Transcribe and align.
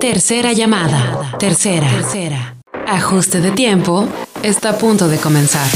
Tercera 0.00 0.52
llamada. 0.52 1.36
Tercera. 1.38 1.88
Tercera. 1.88 2.56
Ajuste 2.86 3.40
de 3.40 3.50
tiempo. 3.50 4.06
Está 4.42 4.70
a 4.70 4.78
punto 4.78 5.08
de 5.08 5.16
comenzar. 5.16 5.66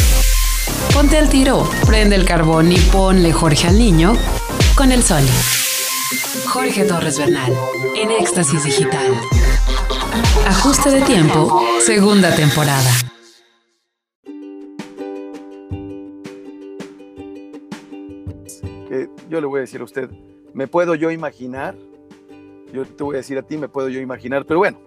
Ponte 0.92 1.16
al 1.16 1.28
tiro, 1.28 1.68
prende 1.86 2.16
el 2.16 2.24
carbón 2.24 2.70
y 2.70 2.76
ponle 2.76 3.32
Jorge 3.32 3.68
al 3.68 3.78
niño 3.78 4.14
con 4.76 4.92
el 4.92 5.02
sol. 5.02 5.22
Jorge 6.46 6.84
Torres 6.84 7.18
Bernal, 7.18 7.52
en 7.96 8.10
Éxtasis 8.10 8.64
Digital. 8.64 9.14
Ajuste 10.46 10.90
de 10.90 11.02
tiempo, 11.02 11.62
segunda 11.84 12.34
temporada. 12.34 12.90
yo 19.30 19.40
le 19.40 19.46
voy 19.46 19.58
a 19.58 19.60
decir 19.60 19.80
a 19.80 19.84
usted, 19.84 20.10
¿me 20.52 20.66
puedo 20.66 20.96
yo 20.96 21.12
imaginar? 21.12 21.76
Yo 22.72 22.84
te 22.84 23.02
voy 23.02 23.16
a 23.16 23.18
decir 23.18 23.38
a 23.38 23.42
ti, 23.42 23.56
¿me 23.56 23.68
puedo 23.68 23.88
yo 23.88 24.00
imaginar? 24.00 24.44
Pero 24.46 24.60
bueno, 24.60 24.78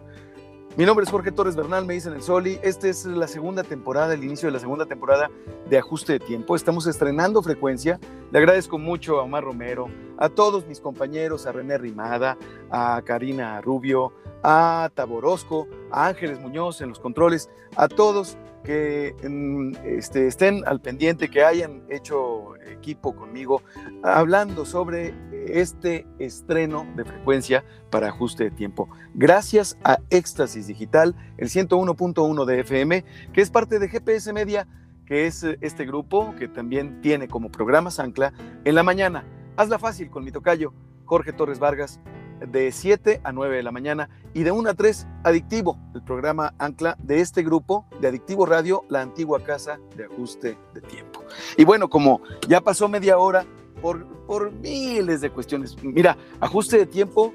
mi 0.76 0.86
nombre 0.86 1.04
es 1.04 1.12
Jorge 1.12 1.32
Torres 1.32 1.56
Bernal, 1.56 1.86
me 1.86 1.94
dicen 1.94 2.14
el 2.14 2.24
Soli. 2.24 2.58
Esta 2.64 2.88
es 2.88 3.06
la 3.06 3.28
segunda 3.28 3.64
temporada, 3.64 4.16
el 4.16 4.24
inicio 4.24 4.48
de 4.48 4.54
la 4.54 4.60
segunda 4.60 4.88
temporada 4.88 5.30
de 5.70 5.78
Ajuste 5.78 6.14
de 6.14 6.20
Tiempo. 6.20 6.56
Estamos 6.56 6.88
estrenando 6.88 7.44
frecuencia. 7.44 8.00
Le 8.32 8.40
agradezco 8.40 8.80
mucho 8.80 9.20
a 9.20 9.24
Omar 9.24 9.44
Romero, 9.44 9.88
a 10.18 10.30
todos 10.30 10.66
mis 10.66 10.80
compañeros, 10.80 11.46
a 11.46 11.52
René 11.52 11.78
Rimada, 11.78 12.40
a 12.72 13.00
Karina 13.06 13.62
Rubio, 13.62 14.14
a 14.42 14.90
Taborosco, 14.96 15.68
a 15.92 16.08
Ángeles 16.08 16.40
Muñoz 16.40 16.82
en 16.82 16.90
los 16.90 17.00
controles, 17.00 17.52
a 17.76 17.88
todos 17.88 18.36
que 18.64 19.16
mm, 19.22 19.74
este, 19.86 20.26
estén 20.26 20.64
al 20.66 20.82
pendiente, 20.82 21.30
que 21.30 21.44
hayan 21.44 21.84
hecho 21.90 22.56
equipo 22.56 23.16
conmigo, 23.16 23.62
hablando 24.02 24.66
sobre 24.66 25.14
este 25.46 26.08
estreno 26.20 26.88
de 26.96 27.06
frecuencia 27.06 27.64
para 27.90 28.10
ajuste 28.10 28.46
de 28.46 28.52
tiempo. 28.52 28.90
Gracias 29.14 29.78
a 29.84 30.00
Éxtasis 30.10 30.68
Digital, 30.68 31.16
el 31.38 31.50
101.1 31.50 32.46
de 32.46 32.60
FM, 32.62 33.06
que 33.34 33.42
es 33.42 33.50
parte 33.50 33.80
de 33.80 33.90
GPS 33.90 34.34
Media, 34.34 34.68
que 35.06 35.28
es 35.28 35.44
eh, 35.44 35.58
este 35.62 35.86
grupo 35.86 36.34
que 36.38 36.48
también 36.48 37.02
tiene 37.02 37.28
como 37.28 37.52
programa 37.52 37.90
Ancla 37.98 38.34
en 38.64 38.76
la 38.76 38.84
mañana. 38.84 39.26
Hazla 39.58 39.80
fácil 39.80 40.10
con 40.10 40.24
mi 40.24 40.32
tocayo, 40.32 40.74
Jorge 41.06 41.34
Torres 41.34 41.60
Vargas, 41.60 42.00
de 42.48 42.72
7 42.72 43.22
a 43.24 43.32
9 43.32 43.58
de 43.58 43.64
la 43.64 43.72
mañana 43.72 44.10
y 44.34 44.44
de 44.44 44.52
1 44.52 44.70
a 44.70 44.74
3 44.74 45.08
Adictivo, 45.24 45.80
el 45.94 46.04
programa 46.04 46.54
ancla 46.58 46.98
de 47.02 47.22
este 47.22 47.44
grupo 47.44 47.86
de 48.02 48.08
Adictivo 48.08 48.46
Radio, 48.46 48.84
la 48.90 49.02
antigua 49.02 49.44
casa 49.44 49.80
de 49.96 50.06
ajuste 50.06 50.58
de 50.74 50.82
tiempo. 50.82 51.24
Y 51.58 51.64
bueno, 51.64 51.90
como 51.90 52.22
ya 52.48 52.62
pasó 52.62 52.90
media 52.90 53.18
hora 53.18 53.46
por, 53.84 54.08
por 54.26 54.54
miles 54.54 55.20
de 55.20 55.30
cuestiones, 55.30 55.76
mira, 55.84 56.18
ajuste 56.40 56.78
de 56.78 56.86
tiempo 56.86 57.34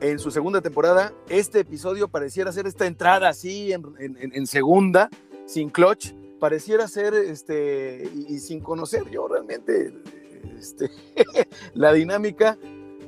en 0.00 0.18
su 0.18 0.32
segunda 0.32 0.60
temporada, 0.60 1.14
este 1.28 1.60
episodio 1.60 2.08
pareciera 2.08 2.50
ser 2.50 2.66
esta 2.66 2.86
entrada 2.86 3.28
así 3.28 3.72
en, 3.72 3.84
en, 4.00 4.46
segunda, 4.48 5.08
sin 5.46 5.70
clutch, 5.70 6.12
pareciera 6.40 6.88
ser 6.88 7.14
este, 7.14 8.10
y, 8.28 8.40
sin 8.40 8.58
conocer 8.58 9.08
yo 9.10 9.28
realmente 9.28 9.94
este, 10.58 10.90
la 11.74 11.92
dinámica 11.92 12.58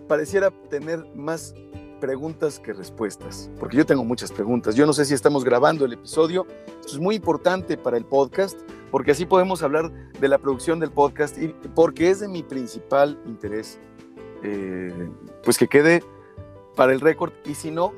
pareciera 0.07 0.53
tener 0.71 1.05
más 1.17 1.57
preguntas 2.01 2.61
que 2.61 2.73
respuestas, 2.73 3.51
porque 3.59 3.77
yo 3.77 3.87
tengo 3.87 4.05
muchas 4.05 4.31
preguntas. 4.31 4.77
Yo 4.77 4.87
no 4.87 4.93
sé 4.93 5.05
si 5.05 5.15
estamos 5.15 5.45
grabando 5.45 5.85
el 5.85 5.95
episodio, 5.95 6.47
esto 6.81 6.93
es 6.93 6.99
muy 7.01 7.17
importante 7.17 7.77
para 7.77 7.97
el 7.97 8.05
podcast, 8.05 8.57
porque 8.91 9.13
así 9.13 9.27
podemos 9.27 9.63
hablar 9.63 9.91
de 10.21 10.29
la 10.29 10.39
producción 10.39 10.81
del 10.81 10.91
podcast 10.91 11.39
y 11.39 11.49
porque 11.75 12.11
es 12.11 12.21
de 12.21 12.29
mi 12.29 12.43
principal 12.43 13.19
interés, 13.27 13.79
eh, 14.43 15.11
pues 15.45 15.59
que 15.59 15.69
quede 15.69 16.03
para 16.77 16.93
el 16.93 17.01
récord 17.01 17.33
y 17.45 17.55
si 17.55 17.71
no, 17.71 17.93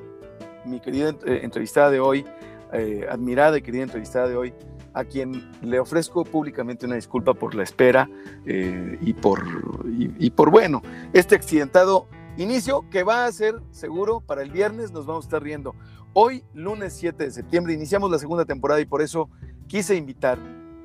mi 0.64 0.80
querida 0.80 1.10
eh, 1.26 1.40
entrevistada 1.42 1.90
de 1.90 2.00
hoy, 2.00 2.24
eh, 2.72 3.06
admirada 3.10 3.58
y 3.58 3.62
querida 3.62 3.82
entrevistada 3.82 4.28
de 4.28 4.36
hoy, 4.36 4.54
a 4.92 5.04
quien 5.04 5.50
le 5.62 5.78
ofrezco 5.78 6.24
públicamente 6.24 6.86
una 6.86 6.96
disculpa 6.96 7.34
por 7.34 7.54
la 7.54 7.62
espera 7.62 8.10
y, 8.44 9.12
por, 9.12 9.40
y, 9.86 10.30
por, 10.30 10.50
bueno, 10.50 10.82
este 11.12 11.36
accidentado 11.36 12.08
inicio 12.36 12.84
que 12.90 13.04
va 13.04 13.26
a 13.26 13.30
ser 13.30 13.60
seguro 13.70 14.20
para 14.20 14.42
el 14.42 14.50
viernes, 14.50 14.90
nos 14.90 15.06
vamos 15.06 15.26
a 15.26 15.28
estar 15.28 15.42
riendo. 15.44 15.76
Hoy, 16.12 16.42
lunes 16.54 16.92
7 16.94 17.22
de 17.22 17.30
septiembre, 17.30 17.72
iniciamos 17.72 18.10
la 18.10 18.18
segunda 18.18 18.44
temporada 18.44 18.80
y 18.80 18.84
por 18.84 19.00
eso 19.00 19.30
quise 19.68 19.94
invitar 19.94 20.38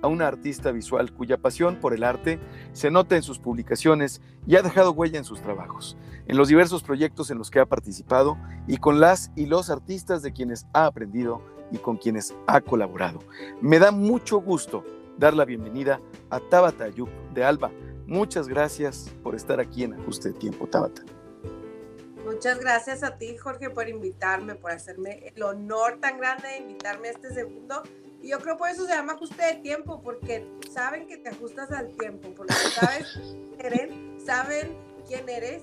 a 0.05 0.07
una 0.07 0.27
artista 0.27 0.71
visual 0.71 1.11
cuya 1.11 1.37
pasión 1.37 1.77
por 1.77 1.95
el 1.95 2.03
arte 2.03 2.39
se 2.73 2.91
nota 2.91 3.15
en 3.15 3.23
sus 3.23 3.39
publicaciones 3.39 4.21
y 4.45 4.55
ha 4.55 4.61
dejado 4.61 4.91
huella 4.91 5.17
en 5.17 5.25
sus 5.25 5.41
trabajos, 5.41 5.97
en 6.27 6.37
los 6.37 6.47
diversos 6.47 6.83
proyectos 6.83 7.31
en 7.31 7.39
los 7.39 7.49
que 7.49 7.59
ha 7.59 7.65
participado 7.65 8.37
y 8.67 8.77
con 8.77 8.99
las 8.99 9.31
y 9.35 9.47
los 9.47 9.71
artistas 9.71 10.21
de 10.21 10.31
quienes 10.31 10.67
ha 10.73 10.85
aprendido 10.85 11.41
y 11.71 11.79
con 11.79 11.97
quienes 11.97 12.35
ha 12.45 12.61
colaborado. 12.61 13.19
Me 13.61 13.79
da 13.79 13.89
mucho 13.89 14.37
gusto 14.37 14.83
dar 15.17 15.33
la 15.33 15.43
bienvenida 15.43 15.99
a 16.29 16.39
Tabata 16.39 16.83
Ayub 16.83 17.09
de 17.33 17.43
Alba. 17.43 17.71
Muchas 18.05 18.47
gracias 18.47 19.11
por 19.23 19.33
estar 19.33 19.59
aquí 19.59 19.83
en 19.83 19.95
Ajuste 19.95 20.29
de 20.29 20.35
Tiempo, 20.35 20.67
Tabata. 20.67 21.01
Muchas 22.23 22.59
gracias 22.59 23.01
a 23.01 23.17
ti, 23.17 23.37
Jorge, 23.37 23.71
por 23.71 23.89
invitarme, 23.89 24.53
por 24.53 24.71
hacerme 24.71 25.31
el 25.35 25.41
honor 25.41 25.97
tan 25.99 26.19
grande 26.19 26.47
de 26.47 26.57
invitarme 26.57 27.07
a 27.07 27.11
este 27.11 27.33
segundo. 27.33 27.81
Y 28.25 28.29
yo 28.29 28.39
creo 28.39 28.57
por 28.57 28.67
eso 28.69 28.87
se 28.87 28.95
llama 28.95 29.13
ajuste 29.13 29.45
de 29.45 29.53
tiempo, 29.61 30.01
porque 30.01 30.47
saben 30.73 31.05
que 31.05 31.17
te 31.17 31.29
ajustas 31.29 31.71
al 31.71 31.91
tiempo, 31.95 32.29
porque 32.35 32.53
sabes 32.53 33.19
quién 33.59 34.17
saben 34.25 34.75
quién 35.07 35.29
eres 35.29 35.61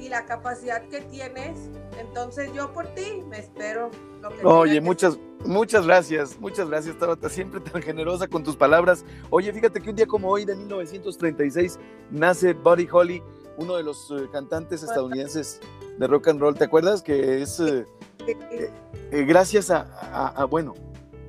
y 0.00 0.08
la 0.08 0.24
capacidad 0.24 0.82
que 0.88 1.02
tienes. 1.02 1.68
Entonces 1.98 2.50
yo 2.54 2.72
por 2.72 2.86
ti 2.94 3.22
me 3.28 3.40
espero. 3.40 3.90
Lo 4.22 4.30
que 4.30 4.42
Oye, 4.42 4.80
muchas, 4.80 5.18
muchas 5.44 5.84
gracias, 5.84 6.40
muchas 6.40 6.70
gracias 6.70 6.98
Tabata, 6.98 7.28
siempre 7.28 7.60
tan 7.60 7.82
generosa 7.82 8.26
con 8.26 8.42
tus 8.42 8.56
palabras. 8.56 9.04
Oye, 9.28 9.52
fíjate 9.52 9.78
que 9.78 9.90
un 9.90 9.96
día 9.96 10.06
como 10.06 10.30
hoy 10.30 10.46
de 10.46 10.56
1936 10.56 11.78
nace 12.10 12.54
Buddy 12.54 12.88
Holly, 12.90 13.22
uno 13.58 13.76
de 13.76 13.82
los 13.82 14.10
eh, 14.12 14.26
cantantes 14.32 14.82
estadounidenses 14.82 15.60
de 15.98 16.06
rock 16.06 16.28
and 16.28 16.40
roll. 16.40 16.54
¿Te 16.54 16.64
acuerdas 16.64 17.02
que 17.02 17.42
es 17.42 17.60
eh, 17.60 17.84
eh, 18.26 19.24
gracias 19.24 19.70
a, 19.70 20.44
bueno, 20.50 20.74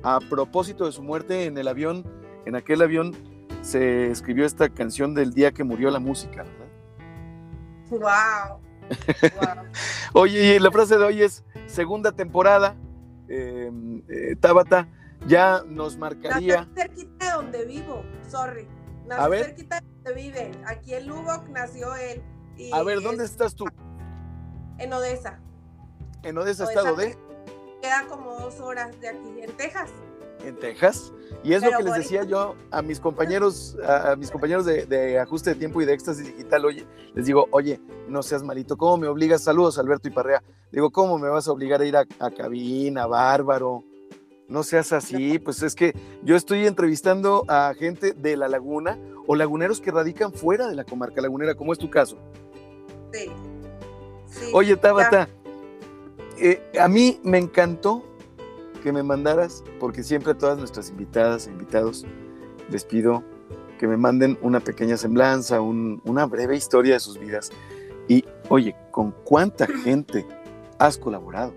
a 0.02 0.20
propósito 0.20 0.86
de 0.86 0.92
su 0.92 1.02
muerte 1.02 1.44
en 1.44 1.58
el 1.58 1.68
avión, 1.68 2.04
en 2.46 2.56
aquel 2.56 2.82
avión 2.82 3.14
se 3.62 4.10
escribió 4.10 4.46
esta 4.46 4.68
canción 4.68 5.14
del 5.14 5.32
día 5.32 5.52
que 5.52 5.64
murió 5.64 5.90
la 5.90 5.98
música, 5.98 6.44
¿verdad? 6.44 6.66
Wow. 7.90 8.60
Oye, 10.14 10.56
y 10.56 10.58
la 10.58 10.70
frase 10.70 10.96
de 10.96 11.04
hoy 11.04 11.22
es 11.22 11.44
segunda 11.66 12.12
temporada. 12.12 12.76
Em, 13.28 14.02
eh, 14.08 14.36
Tabata 14.40 14.88
ya 15.26 15.62
nos 15.66 15.96
marcaría. 15.96 16.64
Nació 16.64 16.74
cerquita 16.74 17.26
de 17.26 17.32
donde 17.32 17.64
vivo, 17.66 18.04
sorry. 18.28 18.66
Nació 19.06 19.44
cerquita 19.44 19.80
de 19.80 19.86
donde 19.86 20.14
vive. 20.14 20.50
Aquí 20.66 20.94
en 20.94 21.06
Lubbock 21.06 21.48
nació 21.48 21.94
él. 21.96 22.22
a 22.72 22.82
ver, 22.82 23.00
¿dónde 23.00 23.24
estás 23.24 23.54
tú? 23.54 23.66
En 24.78 24.92
Odessa. 24.92 25.40
¿En 26.22 26.38
Odessa, 26.38 26.64
estado 26.64 26.96
de? 26.96 27.16
Queda 27.80 28.06
como 28.08 28.34
dos 28.34 28.60
horas 28.60 28.98
de 29.00 29.08
aquí, 29.08 29.40
en 29.40 29.52
Texas 29.56 29.90
en 30.44 30.56
Texas. 30.56 31.12
Y 31.42 31.54
es 31.54 31.62
lo 31.62 31.70
que 31.76 31.82
les 31.82 31.94
decía 31.94 32.24
yo 32.24 32.56
a 32.70 32.82
mis 32.82 33.00
compañeros, 33.00 33.76
a, 33.86 34.16
mis 34.16 34.30
compañeros 34.30 34.64
de, 34.66 35.18
ajuste 35.18 35.50
de 35.50 35.56
tiempo 35.56 35.80
y 35.80 35.84
de 35.84 35.94
éxtasis 35.94 36.26
digital. 36.26 36.64
Oye, 36.64 36.86
les 37.14 37.26
digo, 37.26 37.46
oye, 37.50 37.80
no 38.08 38.22
seas 38.22 38.42
malito, 38.42 38.76
¿cómo 38.76 38.96
me 38.96 39.08
obligas? 39.08 39.42
Saludos, 39.42 39.78
Alberto 39.78 40.08
y 40.08 40.10
Parrea. 40.10 40.42
Digo, 40.72 40.90
¿cómo 40.90 41.18
me 41.18 41.28
vas 41.28 41.48
a 41.48 41.52
obligar 41.52 41.80
a 41.80 41.84
ir 41.84 41.96
a, 41.96 42.04
cabina, 42.36 43.06
bárbaro? 43.06 43.84
No 44.48 44.62
seas 44.62 44.92
así, 44.92 45.38
pues 45.44 45.62
es 45.62 45.74
que 45.74 45.94
yo 46.22 46.36
estoy 46.36 46.66
entrevistando 46.66 47.44
a 47.48 47.72
gente 47.78 48.12
de 48.12 48.36
la 48.36 48.48
laguna 48.48 48.98
o 49.26 49.36
laguneros 49.36 49.80
que 49.80 49.90
radican 49.90 50.32
fuera 50.32 50.68
de 50.68 50.74
la 50.74 50.84
comarca 50.84 51.20
lagunera, 51.20 51.54
como 51.54 51.72
es 51.72 51.78
tu 51.78 51.88
caso. 51.88 52.16
Sí. 53.12 53.30
Oye, 54.52 54.76
Tabata, 54.76 55.28
eh, 56.40 56.62
a 56.80 56.88
mí 56.88 57.20
me 57.22 57.38
encantó 57.38 58.04
que 58.82 58.92
me 58.92 59.02
mandaras, 59.02 59.62
porque 59.78 60.02
siempre 60.02 60.32
a 60.32 60.38
todas 60.38 60.58
nuestras 60.58 60.90
invitadas 60.90 61.46
e 61.46 61.50
invitados 61.50 62.06
les 62.70 62.84
pido 62.84 63.22
que 63.78 63.86
me 63.86 63.96
manden 63.96 64.38
una 64.42 64.60
pequeña 64.60 64.96
semblanza, 64.96 65.60
una 65.60 66.26
breve 66.26 66.56
historia 66.56 66.94
de 66.94 67.00
sus 67.00 67.18
vidas. 67.18 67.50
Y 68.08 68.24
oye, 68.48 68.74
¿con 68.90 69.12
cuánta 69.24 69.66
gente 69.84 70.26
has 70.78 70.98
colaborado? 70.98 71.54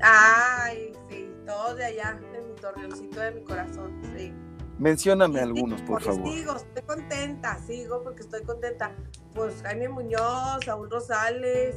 Ay, 0.00 0.92
sí, 1.08 1.30
todos 1.46 1.76
de 1.76 1.84
allá, 1.84 2.20
de 2.32 2.42
mi 2.42 2.54
torreoncito 2.54 3.20
de 3.20 3.30
mi 3.32 3.42
corazón, 3.42 4.00
sí. 4.16 4.32
Mencióname 4.78 5.40
algunos, 5.40 5.80
por 5.82 6.02
favor. 6.02 6.32
Sigo, 6.32 6.56
estoy 6.56 6.82
contenta, 6.82 7.58
sigo 7.66 8.02
porque 8.02 8.22
estoy 8.22 8.42
contenta. 8.42 8.96
Pues 9.34 9.62
Jaime 9.62 9.88
Muñoz, 9.88 10.64
Saúl 10.64 10.90
Rosales, 10.90 11.76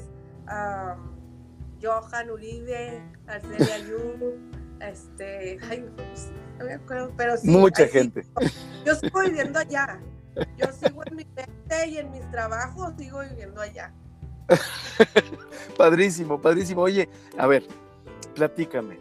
Johan 1.82 2.30
Uribe, 2.32 3.02
Arcelia 3.28 3.80
Yu, 3.80 4.36
este, 4.82 5.58
ay, 5.70 5.86
pues, 5.96 6.32
no 6.60 6.66
me 6.66 6.74
acuerdo, 6.74 7.14
pero 7.18 7.38
sí. 7.38 7.50
Mucha 7.50 7.88
gente. 7.88 8.26
Yo 8.86 8.96
sigo 8.96 9.22
viviendo 9.22 9.60
allá. 9.60 10.00
Yo 10.58 10.68
sigo 10.74 11.02
en 11.06 11.16
mi 11.16 11.26
mente 11.36 11.88
y 11.88 11.98
en 11.98 12.12
mis 12.12 12.30
trabajos 12.32 12.94
sigo 12.98 13.22
viviendo 13.22 13.62
allá. 13.62 13.94
Padrísimo, 15.78 16.40
padrísimo. 16.40 16.82
Oye, 16.82 17.10
a 17.38 17.48
ver, 17.48 17.66
platícame, 18.36 19.00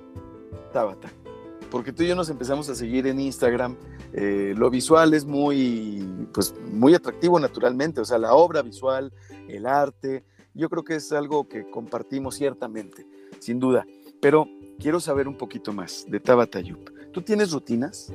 Tabata, 0.72 1.08
porque 1.70 1.92
tú 1.92 2.02
y 2.02 2.08
yo 2.08 2.16
nos 2.16 2.30
empezamos 2.30 2.68
a 2.70 2.74
seguir 2.74 3.06
en 3.06 3.20
Instagram. 3.20 3.76
eh, 4.12 4.54
lo 4.56 4.70
visual 4.70 5.12
es 5.12 5.24
muy, 5.24 6.28
pues, 6.32 6.54
muy 6.70 6.94
atractivo 6.94 7.38
naturalmente, 7.40 8.00
o 8.00 8.04
sea, 8.04 8.16
la 8.16 8.32
obra 8.32 8.62
visual, 8.62 9.12
el 9.48 9.66
arte, 9.66 10.24
yo 10.54 10.68
creo 10.70 10.84
que 10.84 10.94
es 10.96 11.12
algo 11.12 11.48
que 11.48 11.68
compartimos 11.68 12.36
ciertamente, 12.36 13.06
sin 13.40 13.58
duda. 13.60 13.86
Pero 14.20 14.48
quiero 14.78 15.00
saber 15.00 15.28
un 15.28 15.36
poquito 15.36 15.72
más 15.72 16.06
de 16.08 16.20
Tabata 16.20 16.60
Yup. 16.60 16.90
¿Tú 17.12 17.22
tienes 17.22 17.52
rutinas? 17.52 18.12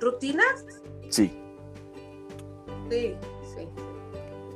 ¿Rutinas? 0.00 0.64
Sí, 1.08 1.32
Sí, 2.90 3.14
sí. 3.56 3.68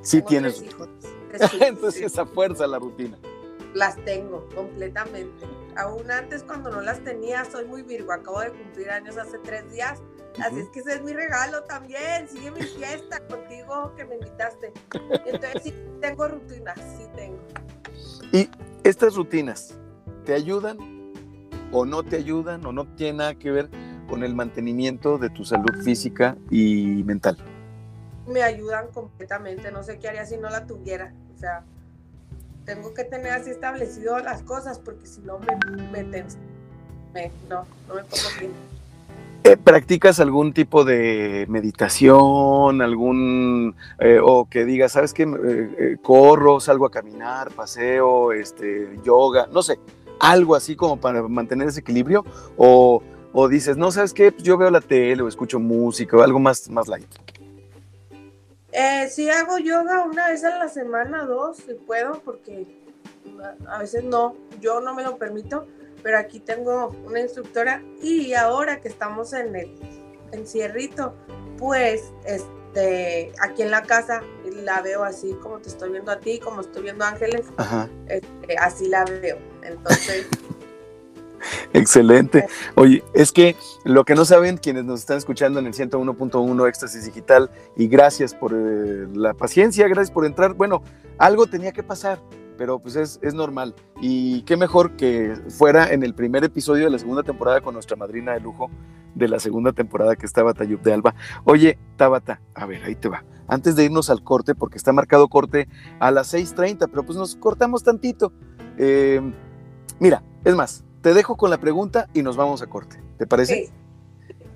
sí 0.02 0.22
tienes. 0.22 0.58
tres 0.58 0.70
hijos, 0.70 0.88
tres 1.30 1.42
hijos, 1.54 1.62
Entonces 1.68 1.94
sí. 2.00 2.04
esa 2.04 2.26
fuerza 2.26 2.66
la 2.66 2.78
rutina. 2.78 3.18
Las 3.74 3.96
tengo 4.04 4.46
completamente. 4.54 5.46
Aún 5.76 6.10
antes 6.10 6.42
cuando 6.42 6.70
no 6.70 6.80
las 6.82 7.02
tenía, 7.04 7.44
soy 7.44 7.64
muy 7.66 7.82
Virgo. 7.82 8.12
Acabo 8.12 8.40
de 8.40 8.50
cumplir 8.52 8.90
años 8.90 9.16
hace 9.16 9.38
tres 9.38 9.70
días. 9.72 10.02
Así 10.40 10.60
es 10.60 10.68
que 10.68 10.80
ese 10.80 10.94
es 10.94 11.02
mi 11.02 11.12
regalo 11.12 11.62
también. 11.64 12.28
Sigue 12.28 12.50
mi 12.50 12.62
fiesta 12.62 13.20
contigo 13.26 13.92
que 13.96 14.04
me 14.04 14.16
invitaste. 14.16 14.72
Entonces 15.26 15.62
sí 15.64 15.74
tengo 16.00 16.28
rutinas, 16.28 16.78
sí 16.96 17.04
tengo. 17.16 17.38
Y 18.32 18.48
estas 18.84 19.16
rutinas, 19.16 19.74
¿te 20.24 20.34
ayudan 20.34 20.78
o 21.72 21.84
no 21.84 22.02
te 22.02 22.16
ayudan 22.16 22.64
o 22.66 22.72
no 22.72 22.86
tienen 22.94 23.16
nada 23.18 23.34
que 23.34 23.50
ver 23.50 23.68
con 24.08 24.22
el 24.22 24.34
mantenimiento 24.34 25.18
de 25.18 25.28
tu 25.30 25.44
salud 25.44 25.82
física 25.82 26.36
y 26.50 27.02
mental? 27.04 27.36
Me 28.26 28.42
ayudan 28.42 28.88
completamente. 28.88 29.70
No 29.72 29.82
sé 29.82 29.98
qué 29.98 30.08
haría 30.08 30.24
si 30.26 30.36
no 30.36 30.50
la 30.50 30.66
tuviera. 30.66 31.12
O 31.34 31.38
sea, 31.38 31.64
tengo 32.64 32.92
que 32.94 33.04
tener 33.04 33.32
así 33.32 33.50
establecido 33.50 34.18
las 34.18 34.42
cosas 34.42 34.78
porque 34.78 35.06
si 35.06 35.20
no 35.22 35.38
me, 35.38 35.56
me 35.90 36.04
tenso. 36.04 36.38
Me- 37.14 37.32
no, 37.48 37.66
no 37.88 37.94
me 37.94 38.04
pongo 38.04 38.28
bien. 38.38 38.52
Eh, 39.44 39.56
¿Practicas 39.56 40.20
algún 40.20 40.52
tipo 40.52 40.84
de 40.84 41.46
meditación, 41.48 42.82
algún, 42.82 43.74
eh, 44.00 44.18
o 44.22 44.46
que 44.46 44.64
digas, 44.64 44.92
sabes 44.92 45.14
qué, 45.14 45.22
Eh, 45.22 45.96
corro, 46.02 46.60
salgo 46.60 46.86
a 46.86 46.90
caminar, 46.90 47.50
paseo, 47.52 48.32
este, 48.32 48.98
yoga, 49.04 49.48
no 49.52 49.62
sé, 49.62 49.78
algo 50.20 50.54
así 50.54 50.76
como 50.76 51.00
para 51.00 51.22
mantener 51.22 51.68
ese 51.68 51.80
equilibrio? 51.80 52.24
O, 52.56 53.02
o 53.32 53.48
dices, 53.48 53.76
no, 53.76 53.90
sabes 53.92 54.12
qué, 54.12 54.34
yo 54.38 54.58
veo 54.58 54.70
la 54.70 54.80
tele 54.80 55.22
o 55.22 55.28
escucho 55.28 55.58
música 55.60 56.16
o 56.16 56.22
algo 56.22 56.40
más, 56.40 56.68
más 56.68 56.88
light. 56.88 57.08
Eh, 58.72 59.08
sí 59.08 59.30
hago 59.30 59.58
yoga 59.58 60.04
una 60.04 60.28
vez 60.28 60.44
a 60.44 60.58
la 60.58 60.68
semana, 60.68 61.24
dos, 61.24 61.56
si 61.58 61.74
puedo, 61.74 62.20
porque 62.24 62.66
a 63.66 63.78
veces 63.78 64.04
no, 64.04 64.34
yo 64.60 64.80
no 64.80 64.94
me 64.94 65.02
lo 65.02 65.16
permito, 65.16 65.66
pero 66.02 66.18
aquí 66.18 66.40
tengo 66.40 66.94
una 67.04 67.20
instructora 67.20 67.82
y 68.02 68.34
ahora 68.34 68.80
que 68.80 68.88
estamos 68.88 69.32
en 69.32 69.54
el 69.56 69.74
encierrito, 70.32 71.14
pues 71.58 72.12
este, 72.24 73.32
aquí 73.40 73.62
en 73.62 73.70
la 73.70 73.82
casa 73.82 74.22
la 74.44 74.80
veo 74.82 75.04
así 75.04 75.34
como 75.42 75.58
te 75.58 75.68
estoy 75.68 75.90
viendo 75.90 76.12
a 76.12 76.18
ti, 76.18 76.38
como 76.38 76.60
estoy 76.60 76.82
viendo 76.82 77.04
a 77.04 77.08
Ángeles, 77.08 77.46
Ajá. 77.56 77.88
este, 78.08 78.56
así 78.58 78.88
la 78.88 79.04
veo. 79.04 79.38
Entonces, 79.62 80.26
Excelente. 81.72 82.46
Oye, 82.74 83.04
es 83.14 83.32
que 83.32 83.56
lo 83.84 84.04
que 84.04 84.14
no 84.14 84.24
saben 84.24 84.56
quienes 84.56 84.84
nos 84.84 85.00
están 85.00 85.18
escuchando 85.18 85.60
en 85.60 85.66
el 85.66 85.74
101.1 85.74 86.68
Éxtasis 86.68 87.04
Digital, 87.04 87.50
y 87.76 87.88
gracias 87.88 88.34
por 88.34 88.52
eh, 88.54 89.06
la 89.14 89.34
paciencia, 89.34 89.86
gracias 89.88 90.10
por 90.10 90.24
entrar. 90.24 90.54
Bueno, 90.54 90.82
algo 91.18 91.46
tenía 91.46 91.72
que 91.72 91.82
pasar, 91.82 92.20
pero 92.58 92.80
pues 92.80 92.96
es, 92.96 93.18
es 93.22 93.32
normal. 93.32 93.74
Y 94.02 94.42
qué 94.42 94.56
mejor 94.56 94.96
que 94.96 95.34
fuera 95.48 95.90
en 95.92 96.02
el 96.02 96.12
primer 96.14 96.44
episodio 96.44 96.84
de 96.84 96.90
la 96.90 96.98
segunda 96.98 97.22
temporada 97.22 97.60
con 97.60 97.72
nuestra 97.72 97.96
madrina 97.96 98.32
de 98.32 98.40
lujo 98.40 98.68
de 99.14 99.28
la 99.28 99.38
segunda 99.38 99.72
temporada 99.72 100.16
que 100.16 100.26
estaba 100.26 100.52
Tayub 100.52 100.82
de 100.82 100.92
Alba. 100.92 101.14
Oye, 101.44 101.78
Tabata, 101.96 102.40
a 102.54 102.66
ver, 102.66 102.82
ahí 102.84 102.94
te 102.94 103.08
va. 103.08 103.24
Antes 103.46 103.76
de 103.76 103.84
irnos 103.84 104.10
al 104.10 104.22
corte, 104.22 104.54
porque 104.54 104.76
está 104.76 104.92
marcado 104.92 105.28
corte 105.28 105.68
a 106.00 106.10
las 106.10 106.34
6.30, 106.34 106.88
pero 106.90 107.04
pues 107.04 107.16
nos 107.16 107.36
cortamos 107.36 107.82
tantito. 107.82 108.32
Eh, 108.76 109.20
mira, 109.98 110.22
es 110.44 110.54
más, 110.54 110.84
te 111.00 111.14
dejo 111.14 111.36
con 111.36 111.50
la 111.50 111.58
pregunta 111.58 112.08
y 112.12 112.22
nos 112.22 112.36
vamos 112.36 112.60
a 112.60 112.66
corte. 112.66 113.02
¿Te 113.18 113.26
parece? 113.26 113.66
sí, 113.66 113.72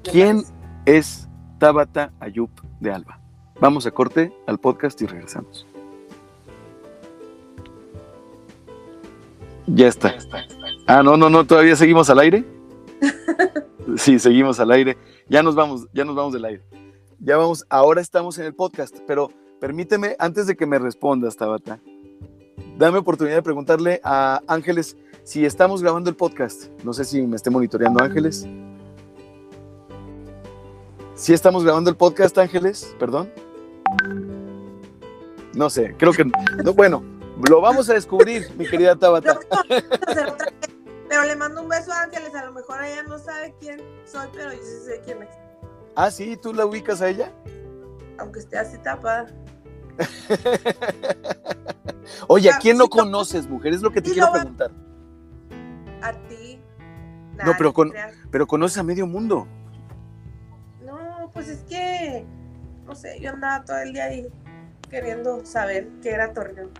¿Quién 0.03 0.43
parece. 0.43 0.53
es 0.87 1.29
Tabata 1.59 2.13
Ayub 2.21 2.51
de 2.81 2.93
Alba? 2.93 3.21
Vamos 3.61 3.87
a 3.87 3.93
corte 3.93 4.33
al 4.47 4.59
podcast 4.59 5.01
y 5.03 5.07
regresamos. 5.07 5.67
Ya 9.67 9.89
está. 9.89 10.15
Ah, 10.87 11.03
no, 11.03 11.17
no, 11.17 11.31
no, 11.31 11.47
todavía 11.47 11.77
seguimos 11.77 12.11
al 12.11 12.19
aire. 12.19 12.45
Sí, 13.97 14.19
seguimos 14.19 14.59
al 14.61 14.71
aire. 14.71 14.97
Ya 15.29 15.43
nos 15.43 15.55
vamos, 15.55 15.87
ya 15.93 16.05
nos 16.05 16.15
vamos 16.15 16.33
del 16.33 16.45
aire. 16.45 16.63
Ya 17.19 17.37
vamos, 17.37 17.67
ahora 17.69 18.01
estamos 18.01 18.39
en 18.39 18.47
el 18.47 18.55
podcast, 18.55 18.97
pero 19.07 19.31
permíteme, 19.61 20.17
antes 20.19 20.47
de 20.47 20.57
que 20.57 20.67
me 20.67 20.79
respondas, 20.79 21.37
Tabata, 21.37 21.81
dame 22.79 22.99
oportunidad 22.99 23.37
de 23.37 23.43
preguntarle 23.43 24.01
a 24.03 24.41
Ángeles 24.47 24.97
si 25.25 25.45
estamos 25.45 25.83
grabando 25.83 26.11
el 26.11 26.17
podcast. 26.17 26.65
No 26.85 26.93
sé 26.93 27.05
si 27.05 27.23
me 27.23 27.37
esté 27.37 27.51
monitoreando 27.51 28.03
Ángeles. 28.03 28.47
Si 31.15 31.33
estamos 31.33 31.65
grabando 31.65 31.91
el 31.91 31.97
podcast, 31.97 32.37
Ángeles, 32.39 32.97
perdón. 32.99 33.31
No 35.55 35.71
sé, 35.71 35.95
creo 35.99 36.13
que 36.13 36.25
no, 36.25 36.73
bueno, 36.73 37.03
lo 37.49 37.61
vamos 37.61 37.89
a 37.91 37.95
descubrir, 37.95 38.51
mi 38.57 38.67
querida 38.69 38.97
Tabata. 38.97 39.39
Pero 41.09 41.25
le 41.25 41.37
mando 41.37 41.63
un 41.63 41.69
beso 41.69 41.93
a 41.93 42.03
Ángeles, 42.05 42.35
a 42.35 42.45
lo 42.47 42.53
mejor 42.53 42.83
ella 42.85 43.03
no 43.03 43.19
sabe 43.19 43.55
quién 43.61 43.81
soy, 44.05 44.29
pero 44.33 44.53
yo 44.53 44.59
sí 44.63 44.85
sé 44.87 45.01
quién 45.05 45.23
es, 45.23 45.29
Ah, 45.95 46.11
sí, 46.11 46.39
¿tú 46.41 46.55
la 46.55 46.65
ubicas 46.67 47.03
a 47.03 47.09
ella? 47.09 47.31
aunque 48.19 48.39
esté 48.41 48.57
así 48.57 48.79
tapada. 48.79 49.27
Oye, 52.29 52.51
¿a 52.51 52.57
Ah, 52.57 52.59
quién 52.61 52.79
no 52.79 52.89
conoces, 52.89 53.49
mujer? 53.49 53.75
Es 53.75 53.83
lo 53.83 53.91
que 53.91 54.01
te 54.01 54.13
quiero 54.13 54.33
preguntar. 54.33 54.71
A 56.03 56.13
ti. 56.29 56.61
No, 57.45 57.53
pero 57.59 57.73
con-. 57.73 57.93
Pero 58.31 58.47
conoces 58.47 58.79
a 58.79 58.83
medio 58.83 59.07
mundo. 59.07 59.47
No, 60.85 61.31
pues 61.33 61.49
es 61.49 61.63
que, 61.65 62.25
no 62.87 62.95
sé, 62.95 63.19
yo 63.21 63.31
andaba 63.31 63.65
todo 63.65 63.79
el 63.79 63.93
día 63.93 64.05
ahí 64.05 64.29
queriendo 64.89 65.45
saber 65.45 65.89
qué 66.03 66.11
era 66.13 66.33
Torreón. 66.33 66.71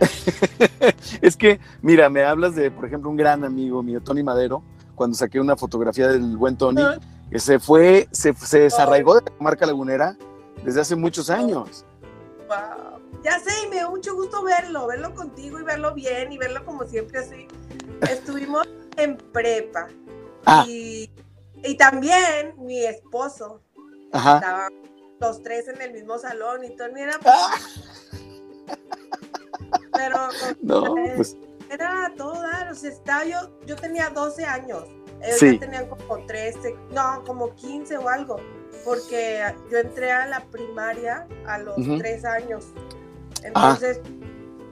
Es 1.22 1.36
que, 1.36 1.60
mira, 1.82 2.08
me 2.08 2.24
hablas 2.24 2.54
de, 2.54 2.70
por 2.70 2.86
ejemplo, 2.86 3.10
un 3.10 3.16
gran 3.16 3.44
amigo 3.44 3.82
mío, 3.82 4.00
Tony 4.00 4.22
Madero, 4.22 4.62
cuando 4.94 5.16
saqué 5.16 5.40
una 5.40 5.56
fotografía 5.56 6.08
del 6.08 6.36
buen 6.36 6.56
Tony, 6.56 6.82
que 7.30 7.38
se 7.38 7.58
fue, 7.58 8.08
se, 8.10 8.34
se 8.34 8.60
desarraigó 8.60 9.16
de 9.16 9.22
la 9.30 9.32
marca 9.38 9.66
lagunera 9.66 10.16
desde 10.64 10.80
hace 10.80 10.96
muchos 10.96 11.30
años. 11.30 11.84
Wow. 12.48 13.00
Ya 13.22 13.38
sé, 13.38 13.50
y 13.66 13.68
me 13.68 13.76
dio 13.76 13.90
mucho 13.90 14.14
gusto 14.14 14.42
verlo, 14.42 14.86
verlo 14.86 15.14
contigo 15.14 15.60
y 15.60 15.62
verlo 15.62 15.94
bien 15.94 16.32
y 16.32 16.38
verlo 16.38 16.64
como 16.64 16.84
siempre 16.84 17.18
así. 17.18 17.46
Estuvimos 18.10 18.66
en 18.96 19.16
prepa. 19.16 19.88
Ah. 20.46 20.64
Y, 20.66 21.10
y 21.62 21.76
también 21.76 22.54
mi 22.58 22.82
esposo, 22.84 23.60
Ajá. 24.12 24.36
estaban 24.36 24.72
los 25.20 25.42
tres 25.42 25.68
en 25.68 25.82
el 25.82 25.92
mismo 25.92 26.18
salón 26.18 26.64
y 26.64 26.74
Tony 26.76 27.02
era... 27.02 27.18
Ah, 27.26 27.54
Pero 30.00 30.16
no, 30.62 30.94
pues 31.16 31.36
era 31.68 32.12
todo 32.16 32.40
dar, 32.40 32.70
o 32.72 32.74
sea, 32.74 32.90
estaba 32.90 33.24
yo, 33.24 33.38
yo 33.66 33.76
tenía 33.76 34.10
12 34.10 34.44
años, 34.44 34.84
ellos 35.22 35.38
Sí. 35.38 35.52
ya 35.54 35.60
tenían 35.60 35.86
como 35.88 36.24
13, 36.26 36.74
no, 36.92 37.22
como 37.24 37.54
15 37.54 37.98
o 37.98 38.08
algo, 38.08 38.36
porque 38.84 39.40
yo 39.70 39.78
entré 39.78 40.10
a 40.10 40.26
la 40.26 40.40
primaria 40.46 41.26
a 41.46 41.58
los 41.58 41.78
Ujú. 41.78 41.98
3 41.98 42.24
años, 42.24 42.64
entonces 43.44 44.00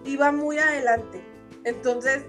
iba 0.05 0.33
muy 0.33 0.59
adelante, 0.59 1.23
entonces, 1.65 2.23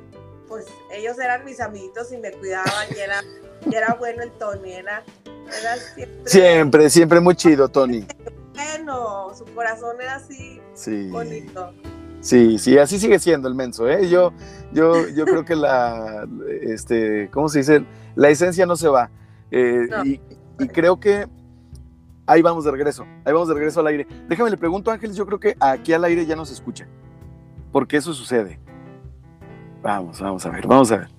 pues 0.48 0.66
ellos 0.92 1.18
eran 1.20 1.46
mis 1.46 1.60
amiguitos 1.62 2.12
y 2.12 2.18
me 2.18 2.32
cuidaban 2.34 2.88
y 2.96 3.00
era, 3.00 3.24
y 3.70 3.76
era 3.76 3.94
bueno 3.96 4.22
el 4.24 4.32
Tony, 4.34 4.74
era, 4.74 5.04
era 5.62 5.78
siempre 5.78 6.22
siempre, 6.32 6.90
siempre 6.90 7.20
muy 7.22 7.36
chido, 7.36 7.70
Tony. 7.70 8.06
bueno, 8.54 9.34
su 9.36 9.46
corazón 9.56 10.00
era 10.02 10.16
así 10.16 10.62
Sí. 10.76 11.10
bonito. 11.10 11.74
Sí, 12.22 12.60
sí, 12.60 12.78
así 12.78 13.00
sigue 13.00 13.18
siendo 13.20 13.48
el 13.48 13.56
menso, 13.56 13.88
¿eh? 13.88 14.10
Yo, 14.10 14.34
yo, 14.74 15.08
yo 15.10 15.26
creo 15.26 15.46
que 15.46 15.56
la, 15.56 16.28
este, 16.62 17.30
¿cómo 17.32 17.48
se 17.48 17.60
dice? 17.60 17.86
La 18.16 18.30
esencia 18.30 18.66
no 18.66 18.76
se 18.76 18.90
va. 18.90 19.10
Eh, 19.52 19.88
No. 19.90 20.04
y, 20.06 20.22
y 20.60 20.68
creo 20.68 21.00
que 21.00 21.28
ahí 22.26 22.42
vamos 22.42 22.66
de 22.66 22.72
regreso, 22.72 23.06
ahí 23.26 23.32
vamos 23.34 23.48
de 23.48 23.54
regreso 23.54 23.80
al 23.80 23.88
aire. 23.88 24.06
Déjame 24.28 24.50
le 24.50 24.58
pregunto, 24.58 24.92
Ángeles, 24.92 25.16
yo 25.16 25.26
creo 25.26 25.40
que 25.40 25.56
aquí 25.60 25.94
al 25.94 26.04
aire 26.04 26.26
ya 26.26 26.36
no 26.36 26.46
se 26.46 26.54
escucha, 26.54 26.88
porque 27.72 27.98
eso 27.98 28.14
sucede. 28.14 28.60
Vamos, 29.82 30.20
vamos 30.20 30.46
a 30.46 30.50
ver, 30.50 30.68
vamos 30.68 30.92
a 30.92 30.98
ver. 30.98 31.10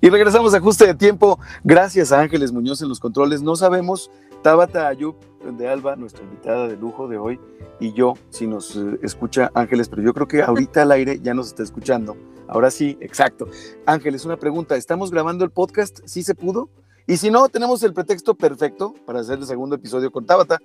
Y 0.00 0.10
regresamos 0.10 0.54
a 0.54 0.58
ajuste 0.58 0.86
de 0.86 0.94
tiempo. 0.94 1.40
Gracias 1.64 2.12
a 2.12 2.20
Ángeles 2.20 2.52
Muñoz 2.52 2.80
en 2.82 2.88
los 2.88 3.00
controles. 3.00 3.42
No 3.42 3.56
sabemos, 3.56 4.10
Tabata 4.42 4.86
Ayub, 4.86 5.16
de 5.52 5.68
Alba, 5.68 5.96
nuestra 5.96 6.24
invitada 6.24 6.68
de 6.68 6.76
lujo 6.76 7.08
de 7.08 7.18
hoy, 7.18 7.40
y 7.80 7.92
yo, 7.92 8.14
si 8.30 8.46
nos 8.46 8.76
eh, 8.76 8.98
escucha 9.02 9.50
Ángeles, 9.54 9.88
pero 9.88 10.02
yo 10.02 10.14
creo 10.14 10.28
que 10.28 10.42
ahorita 10.42 10.82
al 10.82 10.92
aire 10.92 11.20
ya 11.20 11.34
nos 11.34 11.48
está 11.48 11.62
escuchando. 11.62 12.16
Ahora 12.46 12.70
sí, 12.70 12.96
exacto. 13.00 13.48
Ángeles, 13.86 14.24
una 14.24 14.36
pregunta. 14.36 14.76
¿Estamos 14.76 15.10
grabando 15.10 15.44
el 15.44 15.50
podcast? 15.50 16.00
¿Sí 16.04 16.22
se 16.22 16.34
pudo? 16.34 16.68
Y 17.06 17.16
si 17.16 17.30
no, 17.30 17.48
tenemos 17.48 17.82
el 17.82 17.92
pretexto 17.92 18.34
perfecto 18.34 18.94
para 19.06 19.20
hacer 19.20 19.38
el 19.38 19.46
segundo 19.46 19.76
episodio 19.76 20.10
con 20.10 20.26
Tabata. 20.26 20.58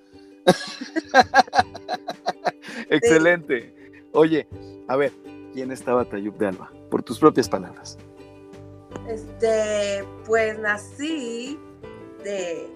Excelente. 2.90 3.74
Oye, 4.14 4.48
a 4.88 4.96
ver, 4.96 5.12
¿quién 5.54 5.72
es 5.72 5.84
Tabata 5.84 6.18
Yub 6.18 6.38
de 6.38 6.48
Alba? 6.48 6.72
Por 6.90 7.04
tus 7.04 7.20
propias 7.20 7.50
palabras. 7.50 7.98
Este, 9.08 10.04
pues 10.26 10.58
nací 10.60 11.60
de 12.24 12.70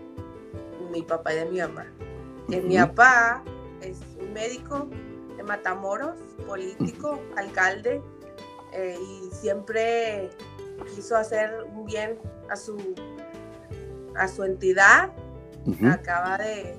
mi 0.94 1.02
papá 1.02 1.34
y 1.34 1.38
de 1.38 1.46
mi 1.46 1.60
mamá. 1.60 1.86
Que 2.50 2.62
mi 2.62 2.78
papá 2.78 3.44
es 3.82 4.00
un 4.20 4.32
médico 4.34 4.88
de 5.36 5.44
Matamoros, 5.44 6.18
político, 6.46 7.20
alcalde, 7.36 8.02
eh, 8.74 8.98
y 9.00 9.30
siempre 9.34 10.30
quiso 10.96 11.16
hacer 11.16 11.64
un 11.74 11.86
bien 11.86 12.20
a 12.50 12.56
su, 12.56 12.78
a 14.16 14.28
su 14.28 14.44
entidad. 14.44 15.12
Acaba 15.90 16.38
de, 16.38 16.78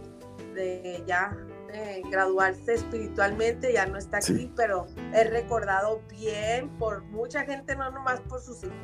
de 0.54 1.02
ya 1.06 1.36
eh, 1.72 2.02
graduarse 2.10 2.74
espiritualmente, 2.74 3.72
ya 3.72 3.86
no 3.86 3.98
está 3.98 4.18
aquí, 4.18 4.52
pero 4.54 4.86
es 5.12 5.30
recordado 5.30 6.02
bien 6.08 6.68
por 6.78 7.02
mucha 7.04 7.44
gente, 7.44 7.74
no 7.74 7.90
nomás 7.90 8.20
por 8.20 8.40
sus 8.40 8.62
hijos. 8.62 8.76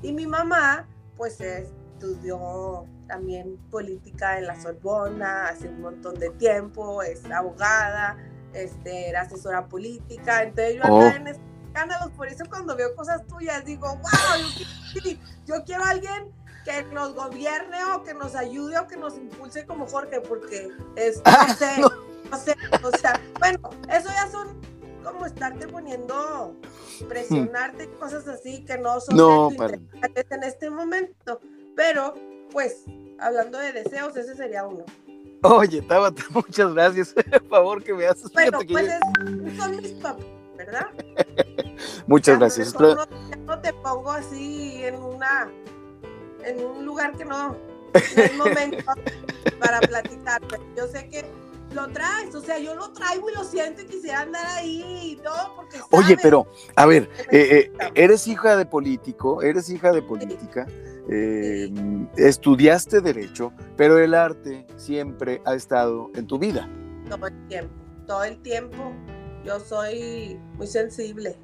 Y 0.00 0.12
mi 0.12 0.26
mamá, 0.26 0.88
pues 1.16 1.40
estudió 1.40 2.86
también 3.06 3.56
política 3.70 4.38
en 4.38 4.46
la 4.46 4.60
Sorbona 4.60 5.48
hace 5.48 5.68
un 5.68 5.80
montón 5.80 6.18
de 6.18 6.30
tiempo, 6.30 7.02
es 7.02 7.24
abogada, 7.30 8.16
este, 8.52 9.08
era 9.08 9.22
asesora 9.22 9.66
política, 9.66 10.42
entonces 10.42 10.76
yo 10.76 10.82
oh. 10.92 11.02
en 11.02 11.28
escándalos, 11.28 12.10
por 12.12 12.28
eso 12.28 12.44
cuando 12.48 12.76
veo 12.76 12.94
cosas 12.94 13.26
tuyas 13.26 13.64
digo, 13.64 13.88
wow, 13.88 15.14
yo, 15.46 15.64
quiero 15.64 15.84
a 15.84 15.90
alguien 15.90 16.30
que 16.64 16.82
nos 16.92 17.14
gobierne 17.14 17.78
o 17.94 18.02
que 18.02 18.14
nos 18.14 18.34
ayude 18.34 18.78
o 18.78 18.86
que 18.86 18.96
nos 18.96 19.16
impulse 19.16 19.66
como 19.66 19.86
Jorge, 19.86 20.20
porque 20.20 20.68
es, 20.96 21.22
no 21.24 21.54
sé, 21.54 21.80
no 22.30 22.38
sé, 22.38 22.54
o 22.82 22.96
sea, 22.98 23.20
bueno, 23.40 23.70
eso 23.88 24.08
ya 24.08 24.30
son 24.30 24.60
como 25.02 25.26
estarte 25.26 25.66
poniendo, 25.66 26.56
presionarte, 27.08 27.90
cosas 27.98 28.26
así 28.28 28.64
que 28.64 28.78
no 28.78 29.00
son 29.00 29.16
no, 29.16 29.50
en 29.50 30.42
este 30.44 30.70
momento. 30.70 31.40
Pero, 31.74 32.14
pues, 32.52 32.84
hablando 33.18 33.58
de 33.58 33.72
deseos, 33.72 34.16
ese 34.16 34.34
sería 34.34 34.66
uno. 34.66 34.84
Oye, 35.42 35.82
Tabata, 35.82 36.22
muchas 36.30 36.72
gracias. 36.72 37.14
Por 37.14 37.48
favor, 37.48 37.82
que 37.82 37.94
me 37.94 38.06
haces. 38.06 38.32
Bueno, 38.32 38.60
pues 38.68 38.92
son 39.56 39.76
mis 39.76 39.92
papás, 39.92 40.24
¿verdad? 40.56 40.86
muchas 42.06 42.38
gracias. 42.38 42.74
No, 42.78 42.94
no, 43.46 43.60
te 43.60 43.72
pongo 43.72 44.10
así 44.12 44.84
en 44.84 44.96
una 44.96 45.50
en 46.44 46.64
un 46.64 46.84
lugar 46.84 47.16
que 47.16 47.24
no, 47.24 47.50
no 47.50 48.22
es 48.22 48.36
momento 48.36 48.92
para 49.60 49.80
platicar, 49.80 50.40
pero 50.48 50.62
yo 50.76 50.86
sé 50.88 51.08
que 51.08 51.24
lo 51.74 51.88
traes, 51.88 52.34
o 52.34 52.40
sea, 52.40 52.58
yo 52.58 52.74
lo 52.74 52.92
traigo 52.92 53.30
y 53.30 53.34
lo 53.34 53.44
siento 53.44 53.82
y 53.82 53.86
quisiera 53.86 54.20
andar 54.20 54.44
ahí 54.46 55.12
y 55.12 55.16
todo, 55.16 55.56
porque... 55.56 55.78
Oye, 55.90 56.16
pero, 56.22 56.46
a 56.76 56.86
ver, 56.86 57.08
eh, 57.30 57.70
eh, 57.78 57.90
eres 57.94 58.26
hija 58.26 58.56
de 58.56 58.66
político, 58.66 59.42
eres 59.42 59.68
hija 59.70 59.92
de 59.92 60.02
política, 60.02 60.66
eh, 61.08 61.72
estudiaste 62.16 63.00
derecho, 63.00 63.52
pero 63.76 63.98
el 63.98 64.14
arte 64.14 64.66
siempre 64.76 65.42
ha 65.44 65.54
estado 65.54 66.10
en 66.14 66.26
tu 66.26 66.38
vida. 66.38 66.68
Todo 67.08 67.26
el 67.26 67.48
tiempo, 67.48 67.74
todo 68.06 68.24
el 68.24 68.42
tiempo. 68.42 68.92
Yo 69.44 69.58
soy 69.58 70.38
muy 70.54 70.66
sensible. 70.66 71.36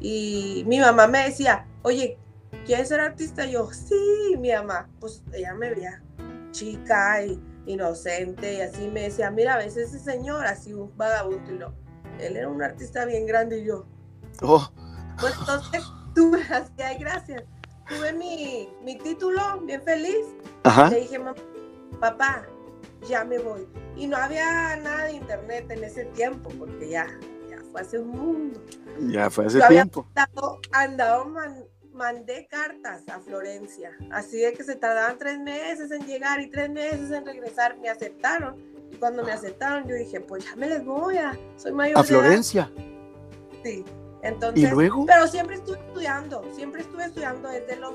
Y 0.00 0.64
mi 0.66 0.80
mamá 0.80 1.06
me 1.06 1.24
decía, 1.24 1.66
oye, 1.82 2.18
¿quieres 2.66 2.88
ser 2.88 3.00
artista? 3.00 3.46
yo, 3.46 3.70
sí, 3.72 4.36
mi 4.38 4.52
mamá. 4.52 4.88
Pues 5.00 5.22
ella 5.32 5.54
me 5.54 5.70
veía 5.70 6.02
chica 6.50 7.24
y 7.24 7.40
inocente 7.68 8.54
y 8.54 8.60
así 8.60 8.88
me 8.88 9.02
decía, 9.02 9.30
mira, 9.30 9.54
a 9.54 9.58
veces 9.58 9.94
ese 9.94 9.98
señor 9.98 10.46
así 10.46 10.72
un 10.72 10.96
vagabundo 10.96 11.52
y 11.52 11.58
lo, 11.58 11.74
él 12.18 12.36
era 12.36 12.48
un 12.48 12.62
artista 12.62 13.04
bien 13.04 13.26
grande 13.26 13.60
y 13.60 13.66
yo. 13.66 13.86
Oh. 14.42 14.68
Pues 15.20 15.34
entonces 15.38 15.82
tuve 16.14 16.42
así, 16.50 16.72
ay, 16.82 16.98
gracias. 16.98 17.44
Tuve 17.88 18.12
mi, 18.12 18.68
mi 18.84 18.98
título, 18.98 19.60
bien 19.62 19.82
feliz. 19.82 20.26
Ajá. 20.64 20.90
Le 20.90 21.00
dije, 21.00 21.18
papá, 22.00 22.46
ya 23.08 23.24
me 23.24 23.38
voy. 23.38 23.66
Y 23.96 24.06
no 24.06 24.16
había 24.16 24.76
nada 24.76 25.04
de 25.04 25.12
internet 25.12 25.70
en 25.70 25.84
ese 25.84 26.04
tiempo, 26.06 26.50
porque 26.58 26.90
ya, 26.90 27.06
ya 27.48 27.58
fue 27.72 27.80
hace 27.80 27.98
un 27.98 28.08
mundo. 28.08 28.60
Ya 29.00 29.30
fue 29.30 29.46
hace 29.46 29.60
tiempo. 29.68 30.06
Andaba, 30.72 31.24
mandé 31.98 32.46
cartas 32.46 33.02
a 33.08 33.20
Florencia, 33.20 33.90
así 34.10 34.38
de 34.38 34.52
que 34.54 34.64
se 34.64 34.76
tardaban 34.76 35.18
tres 35.18 35.38
meses 35.38 35.90
en 35.90 36.06
llegar 36.06 36.40
y 36.40 36.48
tres 36.48 36.70
meses 36.70 37.10
en 37.10 37.26
regresar, 37.26 37.76
me 37.78 37.90
aceptaron. 37.90 38.56
Y 38.90 38.96
cuando 38.96 39.22
me 39.22 39.32
aceptaron, 39.32 39.86
yo 39.86 39.94
dije, 39.96 40.20
pues 40.20 40.44
ya 40.44 40.56
me 40.56 40.68
les 40.68 40.84
voy 40.84 41.18
a, 41.18 41.38
soy 41.56 41.72
mayor. 41.72 41.98
¿A 41.98 42.04
Florencia? 42.04 42.72
Sí, 43.62 43.84
entonces. 44.22 44.62
¿Y 44.62 44.66
luego? 44.66 45.04
Pero 45.04 45.26
siempre 45.26 45.56
estuve 45.56 45.78
estudiando, 45.78 46.42
siempre 46.54 46.80
estuve 46.80 47.04
estudiando 47.04 47.50
desde 47.50 47.76
los 47.76 47.94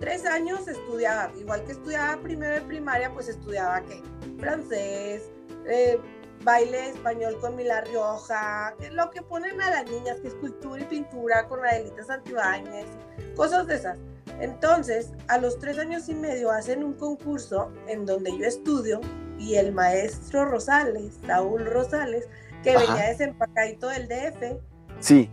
tres 0.00 0.26
años 0.26 0.66
estudiaba, 0.66 1.30
igual 1.38 1.64
que 1.64 1.72
estudiaba 1.72 2.20
primero 2.20 2.54
de 2.54 2.60
primaria, 2.62 3.12
pues 3.12 3.28
estudiaba 3.28 3.82
qué, 3.82 4.02
francés, 4.38 5.30
eh, 5.66 5.98
baile 6.44 6.90
español 6.90 7.38
con 7.40 7.56
Mila 7.56 7.80
Rioja, 7.82 8.74
lo 8.92 9.10
que 9.10 9.22
ponen 9.22 9.60
a 9.60 9.70
las 9.70 9.90
niñas, 9.90 10.20
que 10.20 10.28
es 10.28 10.34
cultura 10.34 10.82
y 10.82 10.84
pintura 10.84 11.48
con 11.48 11.64
Adelita 11.64 12.04
Santibáñez, 12.04 12.86
cosas 13.34 13.66
de 13.66 13.76
esas. 13.76 13.98
Entonces, 14.40 15.12
a 15.28 15.38
los 15.38 15.58
tres 15.58 15.78
años 15.78 16.08
y 16.08 16.14
medio 16.14 16.50
hacen 16.50 16.84
un 16.84 16.94
concurso 16.94 17.72
en 17.88 18.04
donde 18.04 18.36
yo 18.36 18.44
estudio 18.44 19.00
y 19.38 19.54
el 19.54 19.72
maestro 19.72 20.44
Rosales, 20.44 21.14
Saúl 21.26 21.64
Rosales, 21.64 22.28
que 22.62 22.76
venía 22.76 23.08
desempacadito 23.08 23.88
del 23.88 24.08
DF, 24.08 24.60
sí. 25.00 25.30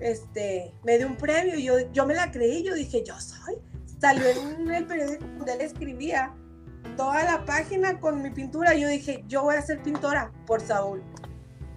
este, 0.00 0.74
me 0.84 0.98
dio 0.98 1.06
un 1.06 1.16
premio 1.16 1.56
y 1.56 1.64
yo, 1.64 1.78
yo 1.92 2.06
me 2.06 2.14
la 2.14 2.30
creí, 2.30 2.64
yo 2.64 2.74
dije, 2.74 3.02
yo 3.04 3.18
soy. 3.20 3.56
Salió 4.00 4.28
en 4.28 4.70
el 4.70 4.86
periódico 4.86 5.24
donde 5.38 5.54
él 5.54 5.60
escribía 5.62 6.34
toda 6.96 7.22
la 7.24 7.44
página 7.44 8.00
con 8.00 8.22
mi 8.22 8.30
pintura. 8.30 8.74
Yo 8.74 8.88
dije, 8.88 9.24
yo 9.28 9.42
voy 9.42 9.56
a 9.56 9.62
ser 9.62 9.82
pintora 9.82 10.32
por 10.46 10.60
Saúl. 10.60 11.02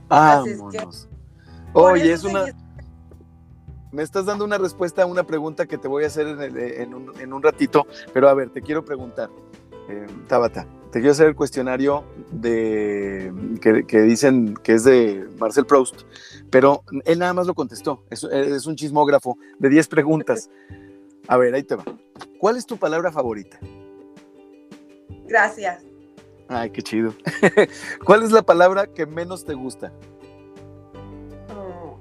Ah, 0.09 0.43
Oye, 1.73 2.11
es 2.11 2.23
una... 2.23 2.45
Me 3.91 4.03
estás 4.03 4.25
dando 4.25 4.45
una 4.45 4.57
respuesta 4.57 5.03
a 5.03 5.05
una 5.05 5.23
pregunta 5.23 5.65
que 5.65 5.77
te 5.77 5.87
voy 5.87 6.05
a 6.05 6.07
hacer 6.07 6.25
en, 6.27 6.93
un, 6.93 7.43
ratito, 7.43 7.85
pero 8.13 8.29
a 8.29 8.33
ver, 8.33 8.49
te 8.49 8.61
quiero 8.61 8.85
preguntar, 8.85 9.29
eh, 9.89 10.07
Tabata, 10.27 10.65
te 10.91 10.99
quiero 10.99 11.11
hacer 11.11 11.27
el 11.27 11.35
cuestionario 11.35 12.05
de 12.31 13.33
que, 13.59 14.01
dicen 14.01 14.53
que 14.63 14.75
es 14.75 14.85
de 14.85 15.27
Marcel 15.37 15.65
Proust, 15.65 16.03
pero 16.49 16.83
él 17.03 17.19
nada 17.19 17.33
más 17.33 17.47
lo 17.47 17.53
contestó, 17.53 18.05
es, 18.09 18.23
es 18.23 18.65
un 18.65 18.77
chismógrafo 18.77 19.37
de 19.59 19.67
10 19.67 19.87
preguntas. 19.89 20.49
A 21.27 21.37
ver, 21.37 21.53
ahí 21.53 21.63
te 21.63 21.75
va. 21.75 21.83
¿Cuál 22.39 22.57
es 22.57 22.65
tu 22.65 22.77
palabra 22.77 23.11
favorita? 23.11 23.59
Gracias. 25.31 25.81
Ay, 26.49 26.69
qué 26.71 26.81
chido. 26.81 27.13
¿Cuál 28.05 28.23
es 28.23 28.33
la 28.33 28.41
palabra 28.41 28.85
que 28.85 29.05
menos 29.05 29.45
te 29.45 29.53
gusta? 29.53 29.93
Oh. 31.55 31.97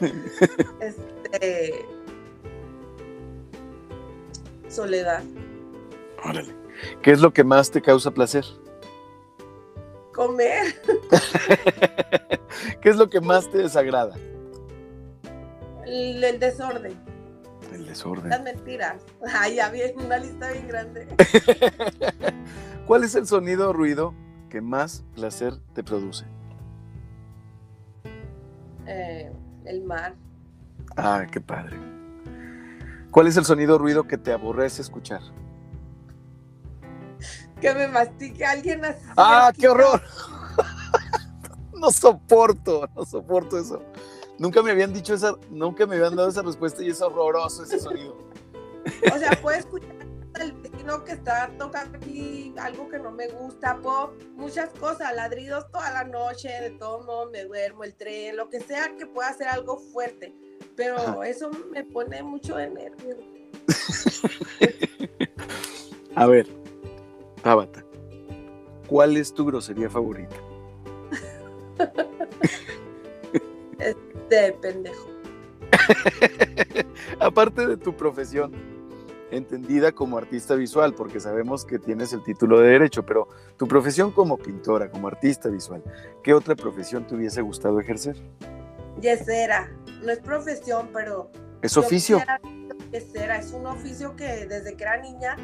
este. 0.80 1.84
Soledad. 4.68 5.22
Órale. 6.24 6.54
¿Qué 7.02 7.10
es 7.10 7.20
lo 7.20 7.30
que 7.30 7.44
más 7.44 7.70
te 7.70 7.82
causa 7.82 8.10
placer? 8.10 8.46
Comer. 10.14 10.82
¿Qué 12.80 12.88
es 12.88 12.96
lo 12.96 13.10
que 13.10 13.20
más 13.20 13.50
te 13.50 13.58
desagrada? 13.58 14.16
el 15.86 16.40
desorden. 16.40 17.15
El 17.72 17.86
desorden. 17.86 18.30
Las 18.30 18.42
mentiras. 18.42 19.02
Ay, 19.34 19.56
ya 19.56 19.70
bien, 19.70 19.92
una 19.98 20.18
lista 20.18 20.50
bien 20.52 20.68
grande. 20.68 21.08
¿Cuál 22.86 23.04
es 23.04 23.14
el 23.14 23.26
sonido 23.26 23.70
o 23.70 23.72
ruido 23.72 24.14
que 24.48 24.60
más 24.60 25.04
placer 25.14 25.58
te 25.74 25.82
produce? 25.82 26.24
Eh, 28.86 29.32
el 29.64 29.82
mar. 29.82 30.14
Ah, 30.96 31.26
qué 31.30 31.40
padre. 31.40 31.76
¿Cuál 33.10 33.26
es 33.26 33.36
el 33.36 33.44
sonido 33.44 33.76
o 33.76 33.78
ruido 33.78 34.06
que 34.06 34.18
te 34.18 34.32
aborrece 34.32 34.82
escuchar? 34.82 35.20
Que 37.60 37.74
me 37.74 37.88
mastique 37.88 38.44
alguien 38.44 38.84
así. 38.84 39.00
¡Ah, 39.16 39.52
qué 39.58 39.68
horror! 39.68 40.02
no 41.74 41.90
soporto, 41.90 42.88
no 42.94 43.04
soporto 43.04 43.58
eso. 43.58 43.82
Nunca 44.38 44.62
me 44.62 44.70
habían 44.70 44.92
dicho 44.92 45.14
esa, 45.14 45.36
nunca 45.50 45.86
me 45.86 45.96
habían 45.96 46.14
dado 46.14 46.28
esa 46.28 46.42
respuesta 46.42 46.82
y 46.82 46.90
es 46.90 47.00
horroroso 47.00 47.62
ese 47.62 47.78
sonido. 47.78 48.16
O 49.14 49.18
sea, 49.18 49.30
puedes 49.40 49.60
escuchar 49.60 49.96
el 50.40 50.52
vecino 50.52 51.02
que 51.04 51.12
está 51.12 51.50
tocando 51.58 51.96
aquí 51.96 52.54
algo 52.58 52.88
que 52.88 52.98
no 52.98 53.10
me 53.10 53.28
gusta, 53.28 53.78
pop, 53.78 54.12
muchas 54.34 54.68
cosas, 54.78 55.14
ladridos 55.14 55.70
toda 55.70 55.90
la 55.90 56.04
noche, 56.04 56.48
de 56.48 56.70
todo 56.70 57.02
modo 57.04 57.30
me 57.30 57.44
duermo, 57.44 57.84
el 57.84 57.94
tren, 57.94 58.36
lo 58.36 58.50
que 58.50 58.60
sea 58.60 58.94
que 58.96 59.06
pueda 59.06 59.28
hacer 59.28 59.48
algo 59.48 59.78
fuerte. 59.78 60.34
Pero 60.76 61.22
eso 61.22 61.50
me 61.70 61.84
pone 61.84 62.22
mucho 62.22 62.56
de 62.56 62.68
nervios. 62.68 63.16
A 66.14 66.26
ver, 66.26 66.46
Tabata, 67.42 67.84
¿cuál 68.86 69.16
es 69.16 69.32
tu 69.32 69.46
grosería 69.46 69.88
favorita? 69.88 70.36
de 74.28 74.52
pendejo. 74.60 75.08
Aparte 77.20 77.66
de 77.66 77.76
tu 77.76 77.96
profesión, 77.96 78.52
entendida 79.30 79.92
como 79.92 80.18
artista 80.18 80.54
visual, 80.54 80.94
porque 80.94 81.20
sabemos 81.20 81.64
que 81.64 81.78
tienes 81.78 82.12
el 82.12 82.22
título 82.22 82.60
de 82.60 82.70
derecho, 82.70 83.04
pero 83.04 83.28
tu 83.56 83.66
profesión 83.66 84.12
como 84.12 84.38
pintora, 84.38 84.90
como 84.90 85.08
artista 85.08 85.48
visual, 85.48 85.82
¿qué 86.22 86.34
otra 86.34 86.54
profesión 86.54 87.06
te 87.06 87.14
hubiese 87.14 87.40
gustado 87.42 87.80
ejercer? 87.80 88.16
Yesera, 89.00 89.70
no 90.02 90.10
es 90.10 90.18
profesión, 90.20 90.90
pero... 90.92 91.30
Es 91.62 91.76
oficio. 91.76 92.20
Yesera, 92.92 93.38
es 93.38 93.52
un 93.52 93.66
oficio 93.66 94.14
que 94.16 94.46
desde 94.46 94.76
que 94.76 94.84
era 94.84 95.00
niña 95.00 95.36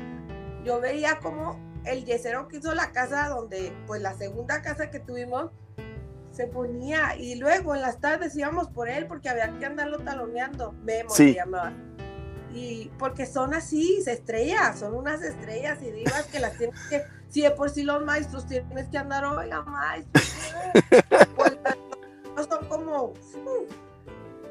yo 0.65 0.81
veía 0.81 1.19
como 1.19 1.59
el 1.85 2.05
yesero 2.05 2.47
que 2.49 2.59
hizo 2.59 2.75
la 2.75 2.93
casa 2.93 3.29
donde, 3.29 3.73
pues 3.87 4.01
la 4.01 4.15
segunda 4.15 4.63
casa 4.63 4.91
que 4.91 5.01
tuvimos, 5.01 5.51
se 6.33 6.47
ponía 6.47 7.17
y 7.17 7.37
luego 7.37 7.75
en 7.75 7.83
las 7.83 8.01
tardes 8.01 8.35
íbamos 8.35 8.69
por 8.69 8.89
él 8.89 9.07
porque 9.07 9.29
había 9.29 9.57
que 9.59 9.67
andarlo 9.67 9.99
taloneando. 9.99 10.73
Memo 10.83 11.11
se 11.11 11.35
llamaba. 11.35 11.73
Y 12.55 12.91
porque 12.99 13.27
son 13.27 13.55
así, 13.55 14.03
estrellas, 14.07 14.79
son 14.79 14.95
unas 14.95 15.23
estrellas 15.23 15.79
y 15.83 15.91
divas 15.91 16.25
que 16.27 16.39
las 16.39 16.57
tienes 16.59 16.79
que, 16.89 17.03
si 17.29 17.43
de 17.43 17.51
por 17.51 17.71
sí 17.71 17.83
los 17.83 18.05
maestros 18.05 18.47
tienes 18.47 18.89
que 18.89 18.99
andar, 18.99 19.25
oiga, 19.25 19.63
maestro, 19.63 20.23
pues, 21.37 21.59
son 22.49 22.67
como 22.67 23.05
uh, 23.05 23.67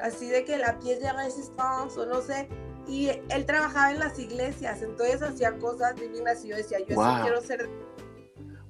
así 0.00 0.28
de 0.28 0.44
que 0.44 0.58
la 0.58 0.78
piel 0.80 1.00
de 1.00 1.12
resistencia, 1.12 2.02
o 2.02 2.06
no 2.06 2.20
sé. 2.22 2.48
Y 2.88 3.10
él 3.28 3.46
trabajaba 3.46 3.92
en 3.92 4.00
las 4.00 4.18
iglesias, 4.18 4.82
entonces 4.82 5.22
hacía 5.22 5.56
cosas 5.58 5.94
divinas 5.94 6.44
y 6.44 6.48
yo 6.48 6.56
decía, 6.56 6.78
yo 6.80 6.86
sí 7.00 7.22
quiero 7.22 7.40
ser 7.40 7.70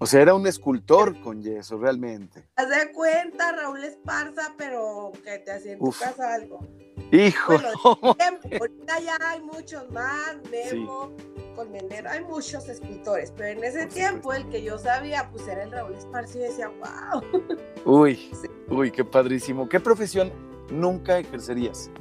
o 0.03 0.07
sea, 0.07 0.21
era 0.21 0.35
un 0.35 0.49
escultor 0.49 1.21
con 1.21 1.41
yeso, 1.43 1.79
realmente. 1.79 2.45
Haz 2.57 2.69
de 2.71 2.91
cuenta, 2.91 3.53
Raúl 3.53 3.85
Esparza, 3.85 4.53
pero 4.59 5.13
que 5.23 5.39
te 5.39 5.53
hacía 5.53 5.75
en 5.75 5.79
tu 5.79 5.93
casa 5.93 6.35
algo. 6.35 6.67
Hijo. 7.13 7.53
ahorita 7.85 8.99
ya 8.99 9.17
hay 9.21 9.41
muchos 9.43 9.89
más, 9.93 10.39
Memo, 10.51 11.13
Colmenero, 11.55 12.11
hay 12.11 12.25
muchos 12.25 12.69
escultores, 12.69 13.33
pero 13.37 13.57
en 13.57 13.63
ese 13.63 13.87
tiempo 13.87 14.33
el 14.33 14.49
que 14.49 14.65
yo 14.65 14.77
sabía, 14.77 15.31
pues 15.31 15.47
era 15.47 15.63
el 15.63 15.71
Raúl 15.71 15.95
Esparza 15.95 16.37
y 16.37 16.41
decía, 16.41 16.69
wow. 16.69 17.23
Uy, 17.85 18.29
uy, 18.71 18.91
qué 18.91 19.05
padrísimo. 19.05 19.69
¿Qué 19.69 19.79
profesión 19.79 20.33
nunca 20.69 21.21
ejercerías? 21.21 21.93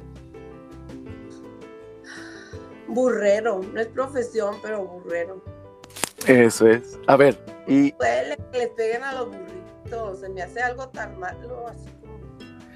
Burrero, 2.88 3.60
no 3.72 3.80
es 3.80 3.86
profesión, 3.86 4.56
pero 4.60 4.84
burrero. 4.84 5.51
Eso 6.26 6.68
es. 6.68 6.98
A 7.06 7.16
ver, 7.16 7.38
y. 7.66 7.92
Puede 7.92 8.36
que 8.52 8.58
les 8.58 8.68
peguen 8.70 9.02
a 9.02 9.12
los 9.14 9.26
burritos. 9.26 10.20
Se 10.20 10.28
me 10.28 10.42
hace 10.42 10.60
algo 10.60 10.88
tan 10.88 11.18
malo 11.18 11.68
así 11.68 11.88
como. 12.00 12.12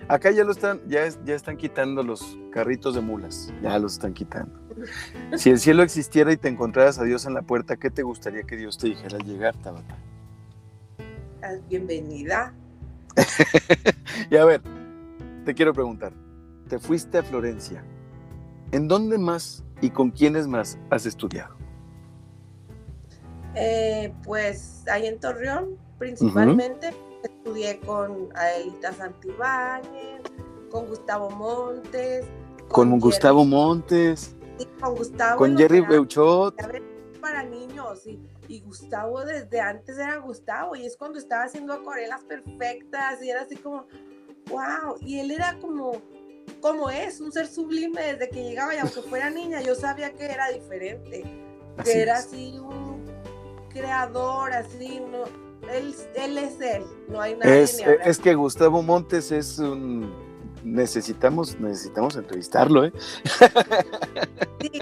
Acá 0.09 0.31
ya 0.31 0.45
lo 0.45 0.53
están, 0.53 0.81
ya, 0.87 1.09
ya 1.25 1.35
están 1.35 1.57
quitando 1.57 2.03
los 2.03 2.39
carritos 2.53 2.95
de 2.95 3.01
mulas. 3.01 3.53
Ya 3.63 3.79
los 3.79 3.95
están 3.95 4.15
quitando. 4.15 4.67
Si 5.37 5.49
el 5.49 5.59
cielo 5.59 5.83
existiera 5.83 6.31
y 6.33 6.37
te 6.37 6.49
encontraras 6.49 6.99
a 6.99 7.05
Dios 7.05 7.25
en 7.25 7.33
la 7.33 7.41
puerta, 7.41 7.79
¿qué 7.79 7.89
te 7.89 8.03
gustaría 8.03 8.43
que 8.43 8.59
Dios 8.59 8.77
te 8.77 8.89
dijera 8.89 9.17
al 9.17 9.25
llegar, 9.25 9.57
Tabata? 9.57 9.97
Ah, 11.43 11.55
bienvenida. 11.67 12.53
y 14.31 14.37
a 14.37 14.45
ver, 14.45 14.61
te 15.47 15.55
quiero 15.55 15.73
preguntar. 15.73 16.13
Te 16.69 16.79
fuiste 16.79 17.17
a 17.17 17.23
Florencia. 17.23 17.83
¿En 18.73 18.87
dónde 18.87 19.17
más 19.17 19.65
y 19.81 19.91
con 19.91 20.11
quiénes 20.11 20.47
más 20.47 20.79
has 20.91 21.07
estudiado? 21.07 21.57
Eh, 23.57 24.13
pues 24.23 24.85
ahí 24.87 25.07
en 25.07 25.19
Torreón, 25.19 25.79
principalmente, 25.99 26.95
estudié 27.23 27.81
con 27.81 28.29
Adelita 28.37 28.93
Santibáñez, 28.93 30.21
con 30.71 30.87
Gustavo 30.87 31.31
Montes. 31.31 32.27
Con, 32.69 33.01
Gustavo 33.01 33.45
Montes. 33.45 34.37
con 34.81 34.95
Gustavo. 34.95 35.39
Con 35.39 35.57
Jerry 35.57 35.81
Beuchot. 35.81 36.55
Para 37.21 37.43
niños, 37.43 38.07
y 38.49 38.61
Gustavo 38.61 39.25
desde 39.25 39.61
antes 39.61 39.99
era 39.99 40.17
Gustavo, 40.19 40.77
y 40.77 40.87
es 40.87 40.97
cuando 40.97 41.19
estaba 41.19 41.45
haciendo 41.45 41.73
acuarelas 41.73 42.23
perfectas, 42.25 43.23
y 43.23 43.31
era 43.31 43.43
así 43.43 43.57
como, 43.57 43.87
wow, 44.51 44.97
y 45.01 45.19
él 45.19 45.31
era 45.31 45.59
como, 45.59 46.03
como 46.61 46.91
es, 46.91 47.21
un 47.21 47.33
ser 47.33 47.47
sublime 47.49 48.13
desde 48.13 48.29
que 48.29 48.45
llegaba, 48.45 48.75
y 48.75 48.79
aunque 48.79 49.03
fuera 49.03 49.31
niña, 49.31 49.61
yo 49.61 49.75
sabía 49.75 50.13
que 50.13 50.27
era 50.27 50.51
diferente, 50.51 51.25
que 51.83 52.03
era 52.03 52.19
así 52.19 52.59
un 52.59 52.86
creador, 53.77 54.53
así, 54.53 55.01
no, 55.01 55.25
él, 55.71 55.95
él 56.15 56.39
es 56.39 56.61
él, 56.61 56.85
no 57.09 57.21
hay 57.21 57.37
nadie. 57.37 57.63
Es, 57.63 57.81
es 58.05 58.19
que 58.19 58.35
Gustavo 58.35 58.83
Montes 58.83 59.33
es 59.33 59.59
un 59.59 60.27
necesitamos, 60.67 61.59
necesitamos 61.61 62.17
entrevistarlo, 62.17 62.85
¿eh? 62.85 62.93
Sí, 64.61 64.81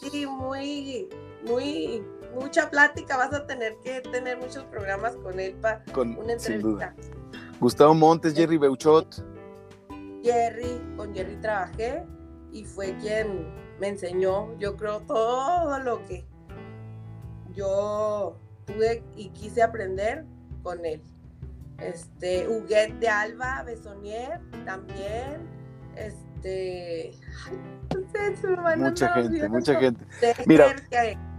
sí, 0.00 0.26
muy, 0.26 1.08
muy, 1.44 2.04
mucha 2.34 2.70
plática, 2.70 3.16
vas 3.16 3.34
a 3.34 3.46
tener 3.46 3.76
que 3.82 4.00
tener 4.00 4.38
muchos 4.38 4.64
programas 4.64 5.16
con 5.16 5.40
él 5.40 5.54
para 5.54 5.82
una 5.96 6.32
entrevista. 6.34 6.94
Gustavo 7.60 7.94
Montes, 7.94 8.34
Jerry 8.34 8.56
Beuchot. 8.56 9.24
Jerry, 10.22 10.80
con 10.96 11.14
Jerry 11.14 11.36
trabajé 11.36 12.04
y 12.52 12.64
fue 12.64 12.96
quien 12.98 13.52
me 13.80 13.88
enseñó, 13.88 14.56
yo 14.58 14.76
creo, 14.76 15.00
todo 15.00 15.78
lo 15.80 16.04
que 16.06 16.24
yo 17.58 18.36
pude 18.66 19.02
y 19.16 19.30
quise 19.30 19.62
aprender 19.62 20.24
con 20.62 20.84
él. 20.84 21.02
Este, 21.78 22.48
Huguet 22.48 22.94
de 23.00 23.08
Alba, 23.08 23.64
Besonier 23.64 24.40
también. 24.64 25.48
Este, 25.96 27.12
mucha 28.76 29.12
gente, 29.12 29.48
mucha 29.48 29.74
gente. 29.74 30.04
Mira, 30.46 30.76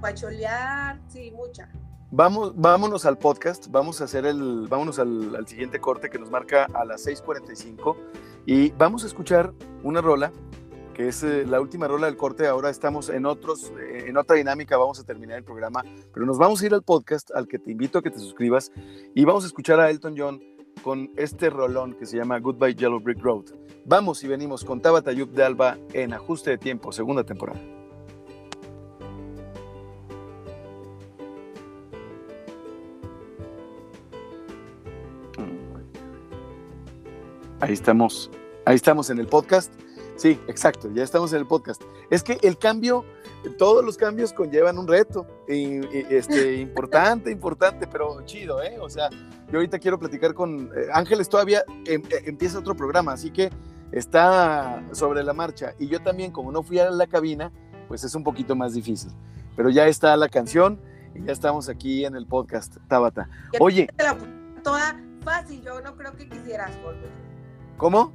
pacholear, 0.02 1.00
sí, 1.08 1.32
mucha. 1.32 1.70
Vamos, 2.12 2.54
vámonos 2.56 3.06
al 3.06 3.18
podcast, 3.18 3.68
vamos 3.70 4.02
a 4.02 4.06
hacer 4.06 4.26
el, 4.26 4.68
vámonos 4.68 5.00
al, 5.00 5.36
al 5.36 5.48
siguiente 5.48 5.80
corte 5.80 6.10
que 6.10 6.18
nos 6.18 6.30
marca 6.32 6.68
a 6.74 6.84
las 6.84 7.06
6:45 7.06 7.96
y 8.46 8.72
vamos 8.72 9.04
a 9.04 9.08
escuchar 9.08 9.54
una 9.84 10.02
rola 10.02 10.34
es 11.00 11.24
eh, 11.24 11.46
la 11.48 11.62
última 11.62 11.88
rola 11.88 12.08
del 12.08 12.18
corte. 12.18 12.46
Ahora 12.46 12.70
estamos 12.70 13.10
en, 13.10 13.26
otros, 13.26 13.72
eh, 13.80 14.06
en 14.08 14.18
otra 14.18 14.36
dinámica, 14.36 14.78
vamos 14.78 15.00
a 15.00 15.06
terminar 15.06 15.38
el 15.38 15.46
programa, 15.46 15.84
pero 16.14 16.26
nos 16.26 16.38
vamos 16.38 16.62
a 16.62 16.66
ir 16.66 16.74
al 16.74 16.84
podcast 16.84 17.32
al 17.34 17.48
que 17.48 17.58
te 17.58 17.72
invito 17.72 18.00
a 18.00 18.02
que 18.04 18.12
te 18.12 18.20
suscribas 18.20 18.72
y 19.16 19.24
vamos 19.24 19.46
a 19.46 19.48
escuchar 19.48 19.80
a 19.80 19.90
Elton 19.90 20.16
John 20.18 20.44
con 20.84 21.10
este 21.16 21.50
rolón 21.50 21.94
que 21.94 22.06
se 22.06 22.18
llama 22.18 22.40
Goodbye 22.40 22.76
Yellow 22.76 23.00
Brick 23.00 23.22
Road. 23.22 23.46
Vamos 23.86 24.24
y 24.24 24.28
venimos 24.28 24.66
con 24.66 24.82
Tabata 24.82 25.14
Yub 25.14 25.32
de 25.32 25.44
Alba 25.44 25.78
en 25.94 26.14
Ajuste 26.14 26.52
de 26.52 26.58
Tiempo, 26.58 26.92
segunda 26.92 27.24
temporada. 27.24 27.60
Ahí 37.62 37.74
estamos, 37.74 38.30
ahí 38.66 38.76
estamos 38.76 39.10
en 39.10 39.20
el 39.20 39.28
podcast. 39.28 39.74
Sí, 40.20 40.38
exacto, 40.50 40.90
ya 40.94 41.02
estamos 41.02 41.32
en 41.32 41.40
el 41.40 41.48
podcast. 41.48 41.82
Es 42.10 42.24
que 42.24 42.40
el 42.42 42.58
cambio, 42.58 43.06
todos 43.58 43.86
los 43.86 43.96
cambios 43.96 44.34
conllevan 44.34 44.78
un 44.78 44.86
reto 44.86 45.26
y, 45.48 45.80
este, 46.14 46.56
importante, 46.60 47.32
importante, 47.32 47.88
pero 47.88 48.22
chido, 48.26 48.62
¿eh? 48.62 48.78
O 48.82 48.90
sea, 48.90 49.10
yo 49.50 49.60
ahorita 49.60 49.80
quiero 49.80 49.98
platicar 49.98 50.34
con 50.34 50.72
eh, 50.76 50.88
Ángeles, 50.92 51.30
todavía 51.30 51.64
em, 51.86 52.04
eh, 52.10 52.24
empieza 52.26 52.60
otro 52.60 52.76
programa, 52.76 53.14
así 53.14 53.32
que 53.32 53.50
está 53.94 54.84
sobre 54.92 55.24
la 55.24 55.32
marcha. 55.32 55.74
Y 55.80 55.88
yo 55.88 56.02
también, 56.02 56.32
como 56.32 56.52
no 56.52 56.64
fui 56.64 56.80
a 56.80 56.92
la 56.92 57.08
cabina, 57.08 57.50
pues 57.88 58.04
es 58.04 58.14
un 58.14 58.26
poquito 58.26 58.58
más 58.58 58.74
difícil. 58.74 59.12
Pero 59.56 59.70
ya 59.70 59.88
está 59.88 60.18
la 60.18 60.28
canción 60.28 60.82
y 61.16 61.24
ya 61.24 61.32
estamos 61.32 61.70
aquí 61.70 62.04
en 62.04 62.18
el 62.18 62.28
podcast, 62.28 62.76
Tabata. 62.90 63.30
Oye. 63.62 63.88
toda 64.66 65.00
fácil, 65.24 65.62
yo 65.62 65.80
no 65.80 65.96
creo 65.96 66.12
que 66.12 66.28
quisieras, 66.28 66.78
volver. 66.84 67.10
¿Cómo? 67.78 68.12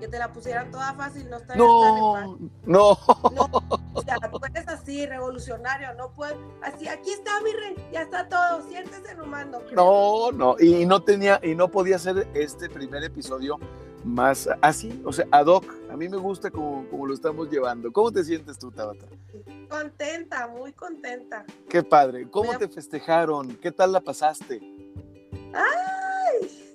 Que 0.00 0.08
te 0.08 0.18
la 0.18 0.32
pusieran 0.32 0.70
toda 0.70 0.94
fácil, 0.94 1.28
no 1.30 1.36
estaría 1.36 1.62
no, 1.62 2.38
no. 2.64 2.98
no. 3.34 3.48
O 3.94 4.02
sea, 4.02 4.16
tú 4.30 4.40
eres 4.44 4.68
así, 4.68 5.06
revolucionario, 5.06 5.94
no 5.94 6.10
puedes, 6.12 6.36
así, 6.62 6.88
aquí 6.88 7.10
está 7.10 7.40
mi 7.40 7.52
rey, 7.52 7.74
ya 7.92 8.02
está 8.02 8.28
todo, 8.28 8.62
siéntese 8.68 9.14
nomás, 9.14 9.46
no. 9.46 10.30
No, 10.32 10.56
y 10.58 10.86
no 10.86 11.02
tenía, 11.02 11.40
y 11.42 11.54
no 11.54 11.68
podía 11.68 11.98
ser 11.98 12.28
este 12.34 12.68
primer 12.68 13.04
episodio 13.04 13.58
más 14.04 14.48
así, 14.62 15.02
o 15.04 15.12
sea, 15.12 15.26
ad 15.30 15.46
hoc. 15.46 15.64
A 15.90 15.96
mí 15.96 16.08
me 16.08 16.16
gusta 16.16 16.50
como, 16.50 16.88
como 16.88 17.06
lo 17.06 17.14
estamos 17.14 17.50
llevando. 17.50 17.92
¿Cómo 17.92 18.12
te 18.12 18.22
sientes 18.22 18.58
tú, 18.58 18.70
Tabata? 18.70 19.06
Contenta, 19.68 20.46
muy 20.46 20.72
contenta. 20.72 21.44
Qué 21.68 21.82
padre. 21.82 22.28
¿Cómo 22.30 22.56
te 22.56 22.68
festejaron? 22.68 23.56
¿Qué 23.56 23.72
tal 23.72 23.92
la 23.92 24.00
pasaste? 24.00 24.60
Ay, 25.52 26.05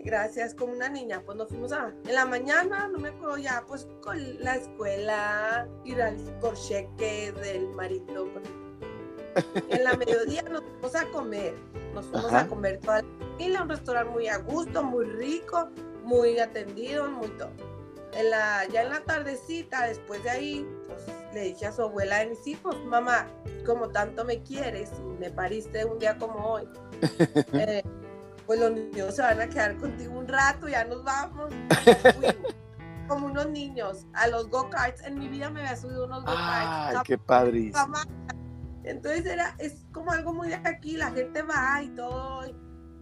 gracias, 0.01 0.53
como 0.53 0.73
una 0.73 0.89
niña. 0.89 1.21
Pues 1.25 1.37
nos 1.37 1.49
fuimos 1.49 1.71
a. 1.71 1.93
En 2.05 2.15
la 2.15 2.25
mañana, 2.25 2.87
no 2.87 2.99
me 2.99 3.09
acuerdo 3.09 3.37
ya, 3.37 3.63
pues 3.67 3.87
con 4.01 4.17
la 4.43 4.55
escuela, 4.55 5.67
ir 5.85 6.01
al 6.01 6.17
por 6.39 6.55
cheque 6.55 7.31
del 7.41 7.69
marido. 7.69 8.27
En 9.69 9.83
la 9.83 9.93
mediodía 9.93 10.43
nos 10.43 10.61
fuimos 10.63 10.95
a 10.95 11.05
comer. 11.11 11.55
Nos 11.93 12.05
fuimos 12.05 12.33
a 12.33 12.47
comer 12.47 12.79
toda 12.79 13.01
la 13.01 13.07
familia, 13.31 13.63
un 13.63 13.69
restaurante 13.69 14.11
muy 14.11 14.27
a 14.27 14.37
gusto, 14.37 14.83
muy 14.83 15.05
rico, 15.05 15.69
muy 16.03 16.39
atendido, 16.39 17.09
muy 17.09 17.29
todo. 17.29 17.51
En 18.13 18.29
la, 18.29 18.67
ya 18.67 18.83
en 18.83 18.89
la 18.89 18.99
tardecita, 19.01 19.87
después 19.87 20.23
de 20.23 20.29
ahí, 20.29 20.67
pues 20.87 21.05
le 21.33 21.41
dije 21.41 21.65
a 21.65 21.71
su 21.71 21.81
abuela 21.83 22.19
de 22.19 22.27
mis 22.27 22.45
hijos, 22.45 22.75
mamá, 22.85 23.27
como 23.65 23.89
tanto 23.89 24.25
me 24.25 24.41
quieres 24.41 24.89
y 24.99 25.19
me 25.19 25.31
pariste 25.31 25.85
un 25.85 25.97
día 25.97 26.17
como 26.17 26.45
hoy, 26.45 26.67
eh, 27.53 27.83
pues 28.51 28.59
los 28.59 28.71
niños 28.73 29.15
se 29.15 29.21
van 29.21 29.39
a 29.39 29.47
quedar 29.47 29.77
contigo 29.77 30.19
un 30.19 30.27
rato, 30.27 30.67
ya 30.67 30.83
nos 30.83 31.05
vamos. 31.05 31.53
como 33.07 33.27
unos 33.27 33.47
niños 33.47 34.05
a 34.11 34.27
los 34.27 34.49
go-karts. 34.49 35.03
En 35.03 35.17
mi 35.19 35.29
vida 35.29 35.49
me 35.49 35.61
había 35.61 35.77
subido 35.77 36.05
unos 36.05 36.25
go-karts. 36.25 36.97
Ay, 36.97 36.97
qué 37.05 37.17
padre. 37.17 37.71
Entonces 38.83 39.25
era, 39.25 39.55
es 39.57 39.85
como 39.93 40.11
algo 40.11 40.33
muy 40.33 40.49
de 40.49 40.55
aquí, 40.55 40.97
la 40.97 41.11
gente 41.11 41.43
va 41.43 41.81
y 41.81 41.87
todo. 41.91 42.43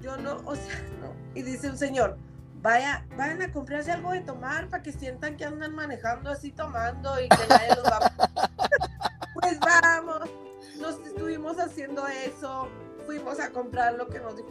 Yo 0.02 0.18
no, 0.18 0.38
o 0.46 0.56
sea, 0.56 0.84
no. 1.02 1.16
Y 1.34 1.42
dice 1.42 1.68
un 1.68 1.80
señor, 1.80 2.20
vaya, 2.62 3.08
vayan 3.18 3.42
a 3.42 3.52
comprarse 3.52 3.92
algo 3.92 4.12
de 4.12 4.22
tomar 4.22 4.70
para 4.70 4.84
que 4.84 4.92
sientan 4.92 5.36
que 5.36 5.46
andan 5.46 5.74
manejando 5.74 6.30
así 6.30 6.52
tomando 6.52 7.20
y 7.20 7.28
que 7.28 7.48
nadie 7.50 7.70
los 7.70 7.86
va 7.86 8.12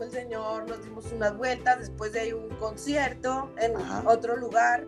el 0.08 0.22
señor, 0.22 0.68
nos 0.68 0.82
dimos 0.84 1.12
unas 1.12 1.36
vueltas, 1.36 1.78
después 1.80 2.12
de 2.12 2.20
ahí 2.20 2.32
un 2.32 2.48
concierto 2.56 3.50
en 3.58 3.74
otro 4.06 4.36
lugar 4.36 4.86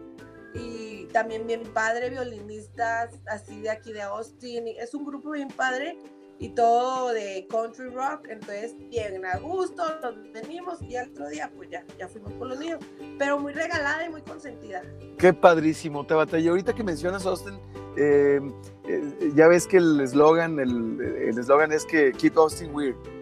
y 0.55 1.05
también 1.07 1.47
bien 1.47 1.63
padre, 1.75 2.11
violinistas 2.11 3.11
así 3.27 3.61
de 3.61 3.71
aquí 3.71 3.93
de 3.93 4.03
Austin, 4.03 4.65
es 4.67 4.95
un 4.95 5.05
grupo 5.05 5.31
bien 5.31 5.49
padre 5.49 5.99
y 6.39 6.49
todo 6.51 7.13
de 7.13 7.47
country 7.51 7.91
rock, 7.91 8.27
entonces 8.31 8.75
bien 8.89 9.25
a 9.27 9.39
gusto, 9.39 9.83
nos 10.01 10.15
venimos 10.33 10.81
y 10.83 10.97
al 10.97 11.11
otro 11.11 11.29
día 11.29 11.51
pues 11.55 11.69
ya, 11.69 11.85
ya 11.99 12.09
fuimos 12.09 12.33
con 12.33 12.49
los 12.49 12.59
niños, 12.59 12.81
pero 13.19 13.39
muy 13.39 13.53
regalada 13.53 14.07
y 14.07 14.09
muy 14.09 14.23
consentida. 14.23 14.83
Qué 15.19 15.35
padrísimo, 15.35 16.07
Tabata. 16.07 16.39
Y 16.39 16.49
ahorita 16.49 16.73
que 16.73 16.83
mencionas 16.83 17.27
Austin, 17.27 17.59
eh, 17.99 18.41
eh, 18.89 19.33
ya 19.35 19.49
ves 19.49 19.67
que 19.67 19.77
el 19.77 20.01
eslogan, 20.01 20.59
el 20.59 21.39
eslogan 21.39 21.73
es 21.73 21.85
que 21.85 22.13
Keep 22.13 22.39
Austin 22.39 22.75
Weird. 22.75 23.20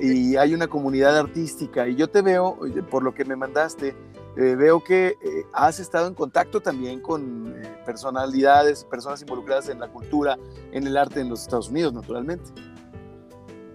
Y 0.00 0.36
hay 0.36 0.54
una 0.54 0.66
comunidad 0.66 1.18
artística 1.18 1.88
y 1.88 1.96
yo 1.96 2.08
te 2.08 2.22
veo, 2.22 2.58
por 2.90 3.02
lo 3.02 3.14
que 3.14 3.24
me 3.24 3.36
mandaste, 3.36 3.94
eh, 4.36 4.54
veo 4.54 4.82
que 4.82 5.08
eh, 5.08 5.46
has 5.52 5.80
estado 5.80 6.06
en 6.06 6.14
contacto 6.14 6.60
también 6.60 7.00
con 7.00 7.52
eh, 7.56 7.82
personalidades, 7.84 8.84
personas 8.84 9.20
involucradas 9.22 9.68
en 9.68 9.80
la 9.80 9.88
cultura, 9.88 10.38
en 10.72 10.86
el 10.86 10.96
arte 10.96 11.20
en 11.20 11.28
los 11.28 11.42
Estados 11.42 11.68
Unidos, 11.68 11.92
naturalmente. 11.92 12.50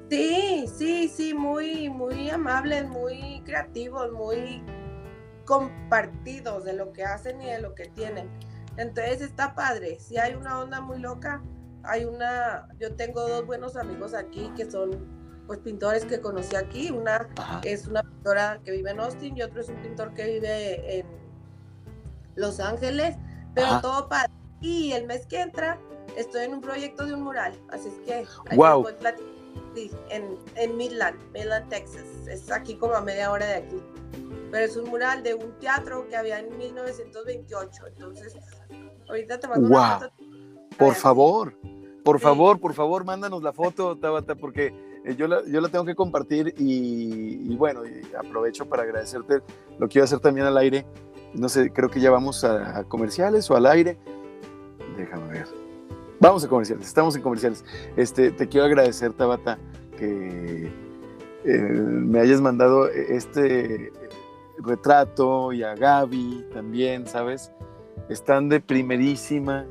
Sí, 0.10 0.66
sí, 0.74 1.10
sí, 1.10 1.34
muy, 1.34 1.90
muy 1.90 2.30
amables, 2.30 2.88
muy 2.88 3.42
creativos, 3.44 4.12
muy 4.14 4.64
compartidos 5.46 6.64
de 6.64 6.74
lo 6.74 6.94
que 6.94 7.04
hacen 7.04 7.42
y 7.42 7.48
de 7.48 7.60
lo 7.60 7.76
que 7.76 7.90
tienen. 7.90 8.30
Entonces 8.78 9.22
está 9.22 9.56
padre. 9.56 10.00
Si 10.00 10.18
hay 10.18 10.36
una 10.36 10.60
onda 10.60 10.80
muy 10.80 11.00
loca, 11.00 11.44
hay 11.84 12.06
una, 12.06 12.68
yo 12.80 12.96
tengo 12.96 13.28
dos 13.28 13.46
buenos 13.46 13.76
amigos 13.76 14.14
aquí 14.14 14.52
que 14.56 14.70
son 14.70 15.15
pues 15.48 15.60
pintores 15.60 16.06
que 16.06 16.20
conocí 16.20 16.56
aquí. 16.56 16.92
Una 16.92 17.28
es 17.64 17.88
una 17.88 18.04
pintora 18.04 18.60
que 18.64 18.72
vive 18.72 18.92
en 18.92 19.00
Austin 19.00 19.38
y 19.38 19.42
otro 19.42 19.62
es 19.62 19.70
un 19.70 19.78
pintor 19.78 20.14
que 20.14 20.26
vive 20.26 21.00
en 21.00 21.06
Los 22.36 22.60
Ángeles, 22.60 23.16
pero 23.54 23.82
todo 23.82 24.08
para 24.10 24.30
Y 24.62 24.94
el 24.94 25.06
mes 25.06 25.26
que 25.26 25.42
entra 25.42 25.80
estoy 26.18 26.46
en 26.46 26.54
un 26.54 26.62
proyecto 26.62 27.06
de 27.06 27.14
un 27.14 27.24
mural, 27.24 27.60
así 27.70 27.90
es 27.90 27.96
que 28.06 28.56
wow. 28.56 28.86
sí, 29.74 29.92
en, 30.10 30.38
en 30.56 30.78
Midland, 30.78 31.18
Midland, 31.34 31.70
Texas. 31.70 32.06
Es 32.28 32.52
aquí 32.52 32.76
como 32.76 32.96
a 32.96 33.02
media 33.02 33.32
hora 33.32 33.46
de 33.46 33.56
aquí. 33.56 33.84
Pero 34.52 34.66
es 34.66 34.78
un 34.78 34.90
mural 34.90 35.24
de 35.24 35.34
un 35.34 35.52
teatro 35.60 36.08
que 36.08 36.16
había 36.16 36.40
en 36.40 36.58
1928. 36.58 37.88
Entonces, 37.88 38.38
ahorita 39.10 39.40
te 39.40 39.48
mando 39.48 39.68
una 39.68 40.00
foto. 40.00 40.14
Por 40.78 40.96
favor, 40.96 41.58
por 42.04 42.20
favor, 42.20 42.60
por 42.60 42.74
favor, 42.74 43.04
mándanos 43.04 43.42
la 43.42 43.54
foto, 43.54 43.98
Tabata, 43.98 44.36
porque 44.36 44.74
yo, 45.14 45.28
la, 45.28 45.46
yo 45.46 45.62
la 45.62 45.70
tengo 45.70 45.86
que 45.86 45.94
compartir 45.94 46.54
y, 46.58 47.56
bueno, 47.56 47.82
aprovecho 48.18 48.66
para 48.66 48.84
agradecerte. 48.84 49.42
Lo 49.78 49.88
quiero 49.88 50.06
hacer 50.06 50.20
también 50.20 50.48
al 50.48 50.58
aire. 50.58 50.86
No 51.34 51.50
sé, 51.50 51.72
creo 51.72 51.90
que 51.90 52.00
ya 52.00 52.10
vamos 52.10 52.44
a, 52.44 52.84
comerciales 52.86 53.50
o 53.52 53.56
al 53.56 53.66
aire. 53.68 53.98
Déjame 54.98 55.28
ver. 55.30 55.48
Vamos 56.20 56.44
a 56.44 56.48
comerciales, 56.48 56.88
estamos 56.88 57.16
en 57.16 57.22
comerciales. 57.22 57.64
Este, 57.98 58.32
te 58.32 58.48
quiero 58.48 58.66
agradecer, 58.66 59.14
Tabata, 59.14 59.60
que 59.98 60.72
eh, 61.44 61.58
me 61.60 62.20
hayas 62.20 62.42
mandado 62.42 62.88
este 62.88 63.92
retrato 64.58 65.52
y 65.52 65.62
a 65.62 65.76
Gaby 65.76 66.46
también, 66.54 67.06
¿sabes? 67.06 67.52
Están 68.10 68.50
de 68.50 68.62
primerísima. 68.62 69.66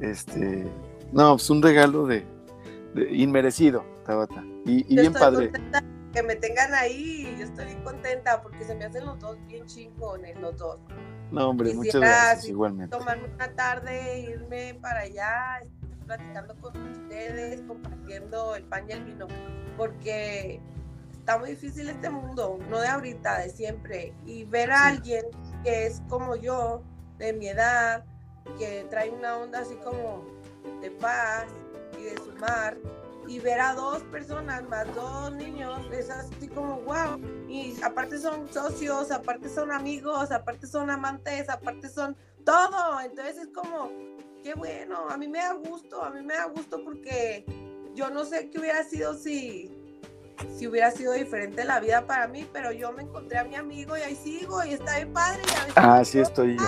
Este, 0.00 0.64
no, 1.12 1.34
es 1.34 1.50
un 1.50 1.60
regalo 1.60 2.06
de 2.06 2.24
inmerecido, 3.10 3.84
Tabata. 4.10 4.44
Y, 4.64 4.82
bien 4.96 5.12
padre. 5.12 5.52
Que 6.12 6.24
me 6.24 6.34
tengan 6.34 6.74
ahí, 6.74 7.36
yo 7.38 7.44
estoy 7.44 7.66
bien 7.66 7.82
contenta 7.84 8.42
porque 8.42 8.64
se 8.64 8.74
me 8.74 8.84
hacen 8.84 9.06
los 9.06 9.20
dos 9.20 9.38
bien 9.46 9.64
chingones, 9.66 10.36
los 10.40 10.56
dos. 10.56 10.80
No, 11.30 11.50
hombre, 11.50 11.72
muchas 11.74 12.00
gracias, 12.00 12.48
igualmente. 12.48 12.96
Tomarme 12.96 13.28
una 13.32 13.54
tarde, 13.54 14.18
irme 14.18 14.76
para 14.82 15.02
allá, 15.02 15.60
platicando 16.04 16.56
con 16.56 16.76
ustedes, 16.90 17.62
compartiendo 17.62 18.56
el 18.56 18.64
pan 18.64 18.86
y 18.88 18.92
el 18.92 19.04
vino, 19.04 19.28
porque 19.76 20.60
está 21.12 21.38
muy 21.38 21.50
difícil 21.50 21.88
este 21.88 22.10
mundo, 22.10 22.58
no 22.68 22.80
de 22.80 22.88
ahorita, 22.88 23.38
de 23.38 23.50
siempre. 23.50 24.12
Y 24.26 24.42
ver 24.42 24.72
a 24.72 24.88
alguien 24.88 25.26
que 25.62 25.86
es 25.86 26.02
como 26.08 26.34
yo, 26.34 26.82
de 27.18 27.32
mi 27.32 27.46
edad, 27.46 28.04
que 28.58 28.84
trae 28.90 29.10
una 29.10 29.36
onda 29.36 29.60
así 29.60 29.76
como 29.84 30.24
de 30.80 30.90
paz 30.90 31.46
y 31.96 32.02
de 32.02 32.16
sumar, 32.16 32.76
y 33.30 33.38
ver 33.38 33.60
a 33.60 33.74
dos 33.74 34.02
personas 34.10 34.68
más 34.68 34.92
dos 34.92 35.32
niños 35.32 35.86
es 35.92 36.10
así 36.10 36.48
como 36.48 36.80
wow. 36.80 37.16
Y 37.48 37.80
aparte 37.80 38.18
son 38.18 38.52
socios, 38.52 39.12
aparte 39.12 39.48
son 39.48 39.70
amigos, 39.70 40.32
aparte 40.32 40.66
son 40.66 40.90
amantes, 40.90 41.48
aparte 41.48 41.88
son 41.88 42.16
todo. 42.44 43.00
Entonces 43.00 43.38
es 43.38 43.48
como, 43.54 43.88
qué 44.42 44.54
bueno, 44.54 45.08
a 45.08 45.16
mí 45.16 45.28
me 45.28 45.38
da 45.38 45.52
gusto, 45.52 46.02
a 46.02 46.10
mí 46.10 46.22
me 46.22 46.34
da 46.34 46.46
gusto 46.46 46.82
porque 46.84 47.44
yo 47.94 48.10
no 48.10 48.24
sé 48.24 48.50
qué 48.50 48.58
hubiera 48.58 48.82
sido 48.82 49.14
si, 49.14 49.70
si 50.58 50.66
hubiera 50.66 50.90
sido 50.90 51.12
diferente 51.12 51.62
la 51.62 51.78
vida 51.78 52.08
para 52.08 52.26
mí, 52.26 52.48
pero 52.52 52.72
yo 52.72 52.90
me 52.90 53.04
encontré 53.04 53.38
a 53.38 53.44
mi 53.44 53.54
amigo 53.54 53.96
y 53.96 54.00
ahí 54.00 54.16
sigo 54.16 54.64
y 54.64 54.72
está 54.72 54.96
bien 54.96 55.12
padre. 55.12 55.40
Y 55.46 55.54
a 55.54 55.64
veces 55.66 55.74
ah, 55.76 56.04
sí 56.04 56.18
estoy 56.18 56.58
yo. 56.58 56.64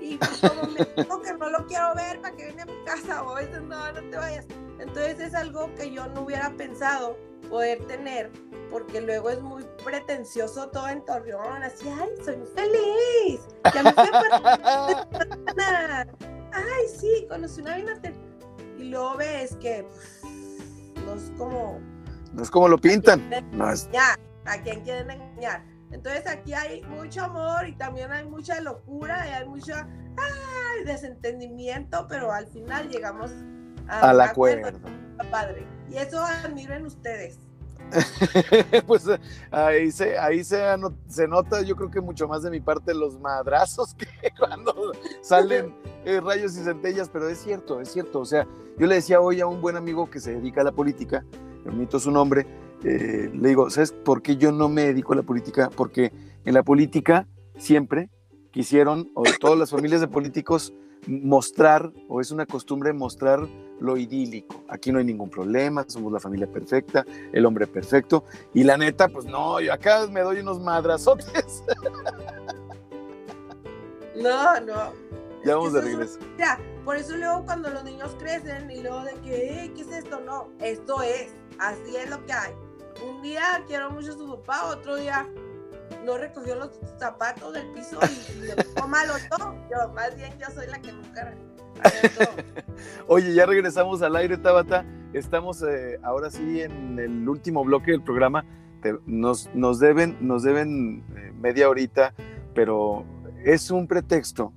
Y 0.00 0.18
como 0.18 0.70
me 0.70 0.84
dijo 1.02 1.20
que 1.20 1.34
no 1.34 1.50
lo 1.50 1.66
quiero 1.66 1.96
ver 1.96 2.20
para 2.20 2.36
que 2.36 2.46
venga 2.46 2.62
a 2.62 2.66
mi 2.66 2.84
casa 2.84 3.24
o 3.24 3.30
a 3.30 3.40
veces 3.40 3.60
no, 3.60 3.92
no 3.92 4.08
te 4.08 4.16
vayas 4.16 4.46
entonces 4.78 5.20
es 5.20 5.34
algo 5.34 5.74
que 5.74 5.90
yo 5.90 6.06
no 6.08 6.22
hubiera 6.22 6.50
pensado 6.56 7.16
poder 7.48 7.84
tener, 7.86 8.30
porque 8.70 9.00
luego 9.00 9.30
es 9.30 9.40
muy 9.40 9.64
pretencioso 9.84 10.68
todo 10.70 10.88
en 10.88 11.04
Torreón, 11.04 11.62
así, 11.62 11.88
ay, 11.88 12.10
soy 12.24 12.36
feliz, 12.54 13.40
ya 13.72 13.82
me 13.82 13.92
fui 13.92 14.04
ay, 16.52 16.88
sí, 16.98 17.26
conocí 17.28 17.60
una 17.60 17.76
vina 17.76 18.00
y 18.78 18.84
luego 18.84 19.16
ves 19.16 19.56
que 19.56 19.86
no 21.04 21.14
es 21.14 21.32
como... 21.38 21.80
No 22.32 22.42
es 22.42 22.50
como 22.50 22.68
lo 22.68 22.78
pintan. 22.78 23.30
No 23.52 23.70
es... 23.70 23.88
¿A 24.44 24.62
quién 24.62 24.82
quieren 24.82 25.10
engañar? 25.10 25.64
Entonces 25.90 26.26
aquí 26.26 26.52
hay 26.52 26.82
mucho 26.82 27.24
amor 27.24 27.66
y 27.66 27.74
también 27.76 28.12
hay 28.12 28.26
mucha 28.26 28.60
locura 28.60 29.26
y 29.28 29.32
hay 29.32 29.48
mucho 29.48 29.74
ay, 29.74 30.84
desentendimiento, 30.84 32.06
pero 32.08 32.32
al 32.32 32.46
final 32.46 32.88
llegamos 32.88 33.30
al 33.88 34.20
acuerdo. 34.20 34.78
Padre. 35.30 35.66
Y 35.90 35.96
eso 35.96 36.22
admiro 36.22 36.74
en 36.74 36.86
ustedes. 36.86 37.38
pues 38.86 39.04
ahí, 39.50 39.92
se, 39.92 40.18
ahí 40.18 40.42
se, 40.42 40.60
se, 41.06 41.28
nota, 41.28 41.62
yo 41.62 41.76
creo 41.76 41.90
que 41.90 42.00
mucho 42.00 42.26
más 42.26 42.42
de 42.42 42.50
mi 42.50 42.60
parte 42.60 42.92
los 42.94 43.18
madrazos 43.20 43.94
que 44.20 44.32
cuando 44.36 44.92
salen 45.22 45.74
eh, 46.04 46.20
rayos 46.20 46.56
y 46.56 46.64
centellas, 46.64 47.08
pero 47.08 47.28
es 47.28 47.38
cierto, 47.38 47.80
es 47.80 47.90
cierto. 47.90 48.20
O 48.20 48.24
sea, 48.24 48.46
yo 48.78 48.86
le 48.86 48.96
decía 48.96 49.20
hoy 49.20 49.40
a 49.40 49.46
un 49.46 49.60
buen 49.60 49.76
amigo 49.76 50.10
que 50.10 50.20
se 50.20 50.34
dedica 50.34 50.62
a 50.62 50.64
la 50.64 50.72
política, 50.72 51.24
permito 51.64 51.98
su 51.98 52.10
nombre, 52.10 52.46
eh, 52.84 53.30
le 53.32 53.48
digo, 53.48 53.70
¿sabes 53.70 53.92
por 53.92 54.22
qué 54.22 54.36
yo 54.36 54.52
no 54.52 54.68
me 54.68 54.82
dedico 54.82 55.12
a 55.12 55.16
la 55.16 55.22
política? 55.22 55.70
Porque 55.74 56.12
en 56.44 56.54
la 56.54 56.62
política 56.62 57.26
siempre 57.56 58.10
quisieron, 58.50 59.10
o 59.14 59.22
todas 59.40 59.58
las 59.58 59.70
familias 59.70 60.00
de 60.00 60.08
políticos, 60.08 60.72
mostrar, 61.06 61.92
o 62.08 62.20
es 62.20 62.30
una 62.30 62.46
costumbre 62.46 62.92
mostrar 62.92 63.46
lo 63.80 63.96
idílico. 63.96 64.64
Aquí 64.68 64.92
no 64.92 64.98
hay 64.98 65.04
ningún 65.04 65.30
problema, 65.30 65.84
somos 65.86 66.12
la 66.12 66.20
familia 66.20 66.46
perfecta, 66.46 67.04
el 67.32 67.44
hombre 67.46 67.66
perfecto. 67.66 68.24
Y 68.54 68.64
la 68.64 68.76
neta, 68.76 69.08
pues 69.08 69.26
no, 69.26 69.60
yo 69.60 69.72
acá 69.72 70.06
me 70.06 70.20
doy 70.20 70.40
unos 70.40 70.60
madrazotes. 70.60 71.64
No, 74.16 74.58
no. 74.60 74.92
Ya 75.44 75.56
vamos 75.56 75.74
de 75.74 75.82
regreso. 75.82 76.18
Ya, 76.38 76.58
por 76.84 76.96
eso 76.96 77.16
luego 77.16 77.44
cuando 77.44 77.68
los 77.68 77.84
niños 77.84 78.16
crecen 78.18 78.70
y 78.70 78.80
luego 78.80 79.04
de 79.04 79.12
que, 79.16 79.72
¿qué 79.74 79.82
es 79.82 79.88
esto? 79.88 80.20
No, 80.20 80.48
esto 80.58 81.02
es, 81.02 81.34
así 81.58 81.96
es 81.96 82.08
lo 82.08 82.24
que 82.24 82.32
hay. 82.32 82.54
Un 83.06 83.22
día 83.22 83.62
quiero 83.68 83.90
mucho 83.90 84.12
a 84.12 84.14
su 84.14 84.26
papá, 84.26 84.64
otro 84.68 84.96
día 84.96 85.28
no 86.06 86.16
recogió 86.16 86.54
los 86.54 86.70
zapatos 86.98 87.52
del 87.52 87.66
piso 87.72 87.98
y, 88.02 88.46
le 88.46 88.54
puso 88.54 88.88
malo 88.88 89.14
todo. 89.28 89.54
Yo, 89.68 89.92
más 89.92 90.16
bien, 90.16 90.32
yo 90.38 90.46
soy 90.54 90.68
la 90.68 90.78
que 90.80 90.92
nunca. 90.92 91.34
Oye, 93.08 93.34
ya 93.34 93.44
regresamos 93.44 94.00
al 94.02 94.14
aire, 94.16 94.38
Tabata. 94.38 94.86
Estamos 95.12 95.62
eh, 95.62 95.98
ahora 96.02 96.30
sí 96.30 96.62
en 96.62 96.98
el 96.98 97.28
último 97.28 97.64
bloque 97.64 97.90
del 97.90 98.02
programa. 98.02 98.44
nos, 99.04 99.50
nos, 99.52 99.80
deben, 99.80 100.16
nos 100.20 100.44
deben 100.44 101.04
eh, 101.16 101.32
media 101.38 101.68
horita, 101.68 102.14
pero 102.54 103.04
es 103.44 103.70
un 103.70 103.88
pretexto 103.88 104.52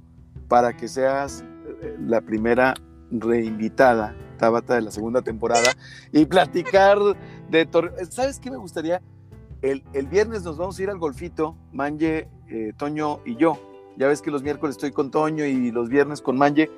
para 0.47 0.77
que 0.77 0.88
seas 0.88 1.43
eh, 1.81 1.97
la 1.99 2.21
primera 2.21 2.75
reinvitada, 3.12 4.15
Tabata, 4.38 4.75
de 4.75 4.81
la 4.81 4.91
segunda 4.91 5.23
temporada 5.23 5.71
y 6.12 6.25
platicar 6.25 6.99
de 7.49 7.67
¿Sabes 8.09 8.39
qué 8.39 8.51
me 8.51 8.57
gustaría? 8.57 9.01
El, 9.61 10.07
viernes 10.07 10.43
nos 10.43 10.57
vamos 10.57 10.79
a 10.79 10.83
ir 10.83 10.89
al 10.89 10.97
golfito, 10.97 11.55
Manje, 11.73 12.29
eh, 12.49 12.73
Toño 12.77 13.19
y 13.25 13.35
yo. 13.35 13.59
Ya 13.97 14.07
ves 14.07 14.21
que 14.21 14.31
los 14.31 14.41
miércoles 14.41 14.77
estoy 14.77 14.91
con 14.91 15.11
Toño 15.11 15.45
y 15.45 15.71
los 15.71 15.89
viernes 15.89 16.21
con 16.21 16.37
Manje. 16.37 16.69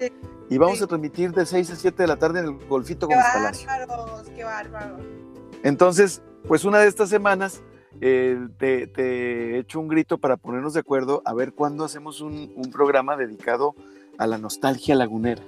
y 0.49 0.57
vamos 0.57 0.81
a 0.81 0.87
transmitir 0.87 1.31
de 1.31 1.45
6 1.45 1.71
a 1.71 1.75
7 1.75 2.03
de 2.03 2.07
la 2.07 2.17
tarde 2.17 2.39
en 2.39 2.45
el 2.45 2.67
golfito 2.67 3.07
con 3.07 3.17
Palacio. 3.17 3.67
¡Qué 3.67 3.85
bárbaros! 3.85 4.29
¡Qué 4.35 4.43
bárbaros! 4.43 5.01
Entonces, 5.63 6.23
pues 6.47 6.65
una 6.65 6.79
de 6.79 6.87
estas 6.87 7.09
semanas 7.09 7.61
eh, 7.99 8.47
te, 8.57 8.87
te, 8.87 9.59
echo 9.59 9.79
un 9.79 9.87
grito 9.87 10.17
para 10.17 10.37
ponernos 10.37 10.73
de 10.73 10.79
acuerdo 10.79 11.21
a 11.25 11.33
ver 11.35 11.53
cuándo 11.53 11.83
hacemos 11.83 12.21
un, 12.21 12.51
programa 12.71 13.15
dedicado 13.15 13.75
a 14.17 14.25
la 14.25 14.39
nostalgia 14.39 14.95
lagunera. 14.95 15.43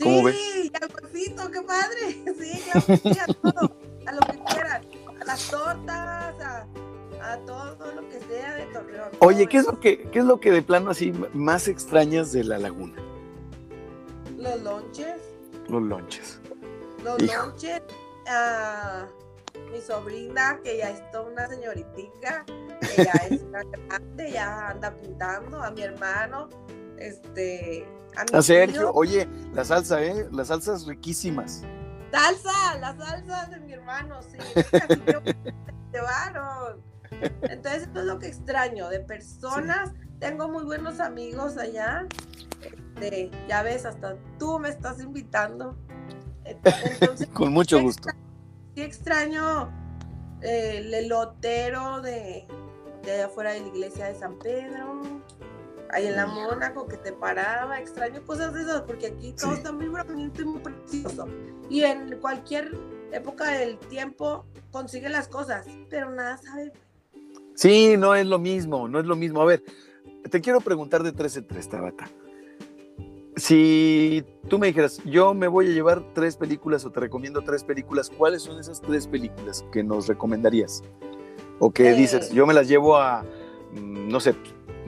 ¿Cómo 0.00 0.18
sí, 0.18 0.24
ves? 0.24 0.72
al 0.80 0.88
golfito, 0.88 1.50
qué 1.50 1.62
padre. 1.62 2.22
Sí, 2.86 2.96
sí, 2.96 3.18
a 3.18 3.26
todo, 3.26 3.76
a 4.06 4.12
lo 4.12 4.20
que 4.20 4.38
las 5.32 5.48
tortas, 5.48 6.34
a, 7.22 7.36
todo 7.46 7.92
lo 7.94 8.06
que 8.10 8.20
sea 8.20 8.54
de 8.56 8.66
Torreón. 8.66 9.08
Oye, 9.20 9.46
¿qué 9.46 9.58
es 9.58 9.66
lo 9.66 9.80
que, 9.80 10.02
qué 10.10 10.18
es 10.18 10.24
lo 10.26 10.40
que 10.40 10.50
de 10.50 10.60
plano 10.60 10.90
así 10.90 11.12
más 11.32 11.68
extrañas 11.68 12.32
de 12.32 12.44
la 12.44 12.58
laguna? 12.58 12.96
Los 14.36 14.60
lonches. 14.60 15.22
Los 15.68 15.82
lonches. 15.82 16.40
Los 17.02 17.22
lonches. 17.22 17.80
A 18.26 19.06
mi 19.70 19.80
sobrina, 19.80 20.60
que 20.62 20.78
ya 20.78 20.90
es 20.90 21.10
toda 21.10 21.30
una 21.30 21.48
señoritica, 21.48 22.44
que 22.80 23.04
ya 23.04 23.12
es 23.30 23.50
grande, 23.88 24.30
ya 24.30 24.68
anda 24.68 24.94
pintando, 24.94 25.62
a 25.62 25.70
mi 25.70 25.80
hermano, 25.80 26.50
este, 26.98 27.86
a, 28.16 28.24
mi 28.24 28.38
a 28.38 28.42
Sergio, 28.42 28.92
oye, 28.92 29.26
la 29.54 29.64
salsa, 29.64 30.02
¿eh? 30.04 30.28
Las 30.30 30.48
salsas 30.48 30.86
riquísimas. 30.86 31.62
Salsa, 32.12 32.78
las 32.78 32.96
salsas 32.98 33.50
de 33.50 33.60
mi 33.60 33.72
hermano, 33.72 34.20
sí. 34.22 34.36
llevaron. 35.92 36.82
Entonces, 37.42 37.84
esto 37.84 38.00
es 38.00 38.06
lo 38.06 38.18
que 38.18 38.26
extraño, 38.26 38.88
de 38.90 39.00
personas. 39.00 39.92
Tengo 40.20 40.48
muy 40.48 40.64
buenos 40.64 41.00
amigos 41.00 41.56
allá. 41.56 42.06
Este, 42.60 43.30
ya 43.48 43.62
ves, 43.62 43.86
hasta 43.86 44.16
tú 44.38 44.58
me 44.58 44.68
estás 44.68 45.00
invitando. 45.00 45.76
Con 47.32 47.52
mucho 47.52 47.80
gusto. 47.80 48.10
sí 48.74 48.82
extraño 48.82 49.70
eh, 50.42 50.78
el 50.78 50.92
elotero 50.92 52.02
de, 52.02 52.46
de 53.04 53.22
afuera 53.22 53.52
de 53.52 53.60
la 53.60 53.68
iglesia 53.68 54.06
de 54.06 54.18
San 54.18 54.38
Pedro 54.38 55.00
ahí 55.92 56.06
en 56.06 56.16
la 56.16 56.26
Mónaco 56.26 56.86
que 56.88 56.96
te 56.96 57.12
paraba, 57.12 57.78
extraño 57.78 58.24
cosas 58.24 58.52
de 58.54 58.62
esas, 58.62 58.82
porque 58.82 59.08
aquí 59.08 59.34
todo 59.38 59.54
está 59.54 59.72
muy 59.72 59.88
bonito 59.88 60.42
y 60.42 60.44
muy 60.44 60.60
precioso. 60.60 61.28
Y 61.68 61.82
en 61.82 62.18
cualquier 62.18 62.76
época 63.12 63.50
del 63.50 63.78
tiempo 63.78 64.46
consigue 64.70 65.08
las 65.08 65.28
cosas, 65.28 65.66
pero 65.90 66.10
nada 66.10 66.38
sabe. 66.38 66.72
Sí, 67.54 67.96
no 67.98 68.14
es 68.14 68.26
lo 68.26 68.38
mismo, 68.38 68.88
no 68.88 68.98
es 68.98 69.06
lo 69.06 69.16
mismo. 69.16 69.42
A 69.42 69.44
ver, 69.44 69.62
te 70.30 70.40
quiero 70.40 70.60
preguntar 70.60 71.02
de 71.02 71.12
tres 71.12 71.36
en 71.36 71.46
tres, 71.46 71.68
Tabata. 71.68 72.08
Si 73.36 74.24
tú 74.48 74.58
me 74.58 74.66
dijeras, 74.66 75.00
yo 75.04 75.32
me 75.32 75.48
voy 75.48 75.68
a 75.68 75.70
llevar 75.70 76.02
tres 76.14 76.36
películas 76.36 76.84
o 76.84 76.90
te 76.90 77.00
recomiendo 77.00 77.42
tres 77.42 77.64
películas, 77.64 78.10
¿cuáles 78.10 78.42
son 78.42 78.58
esas 78.58 78.80
tres 78.80 79.06
películas 79.06 79.64
que 79.72 79.82
nos 79.82 80.06
recomendarías? 80.06 80.82
O 81.58 81.70
que 81.70 81.90
eh. 81.90 81.94
dices, 81.94 82.30
yo 82.30 82.46
me 82.46 82.54
las 82.54 82.68
llevo 82.68 82.96
a, 82.96 83.22
mm, 83.72 84.08
no 84.08 84.20
sé, 84.20 84.34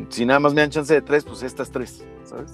si 0.09 0.26
nada 0.26 0.40
más 0.40 0.54
me 0.54 0.61
dan 0.61 0.70
chance 0.70 0.92
de 0.92 1.02
tres, 1.02 1.24
pues 1.24 1.42
estas 1.42 1.70
tres, 1.70 2.04
¿sabes? 2.24 2.52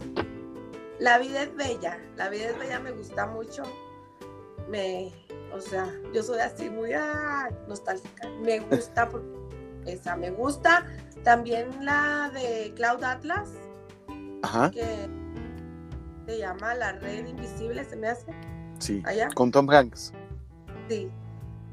La 0.98 1.18
vida 1.18 1.42
es 1.42 1.54
bella, 1.56 1.98
la 2.16 2.28
vida 2.28 2.50
es 2.50 2.58
bella 2.58 2.80
me 2.80 2.92
gusta 2.92 3.26
mucho. 3.26 3.62
Me, 4.68 5.12
o 5.52 5.60
sea, 5.60 5.92
yo 6.12 6.22
soy 6.22 6.40
así 6.40 6.68
muy 6.68 6.92
ah, 6.92 7.48
nostálgica. 7.66 8.28
Me 8.42 8.60
gusta 8.60 9.08
esa, 9.86 10.16
me 10.16 10.30
gusta 10.30 10.86
también 11.24 11.84
la 11.84 12.30
de 12.32 12.72
Cloud 12.76 13.02
Atlas, 13.02 13.48
Ajá. 14.42 14.70
que 14.70 15.08
se 16.26 16.38
llama 16.38 16.74
La 16.74 16.92
Red 16.92 17.26
Invisible, 17.26 17.84
se 17.84 17.96
me 17.96 18.08
hace. 18.08 18.32
Sí. 18.78 19.02
Con 19.34 19.50
Tom 19.50 19.68
Hanks. 19.70 20.12
Sí. 20.88 21.10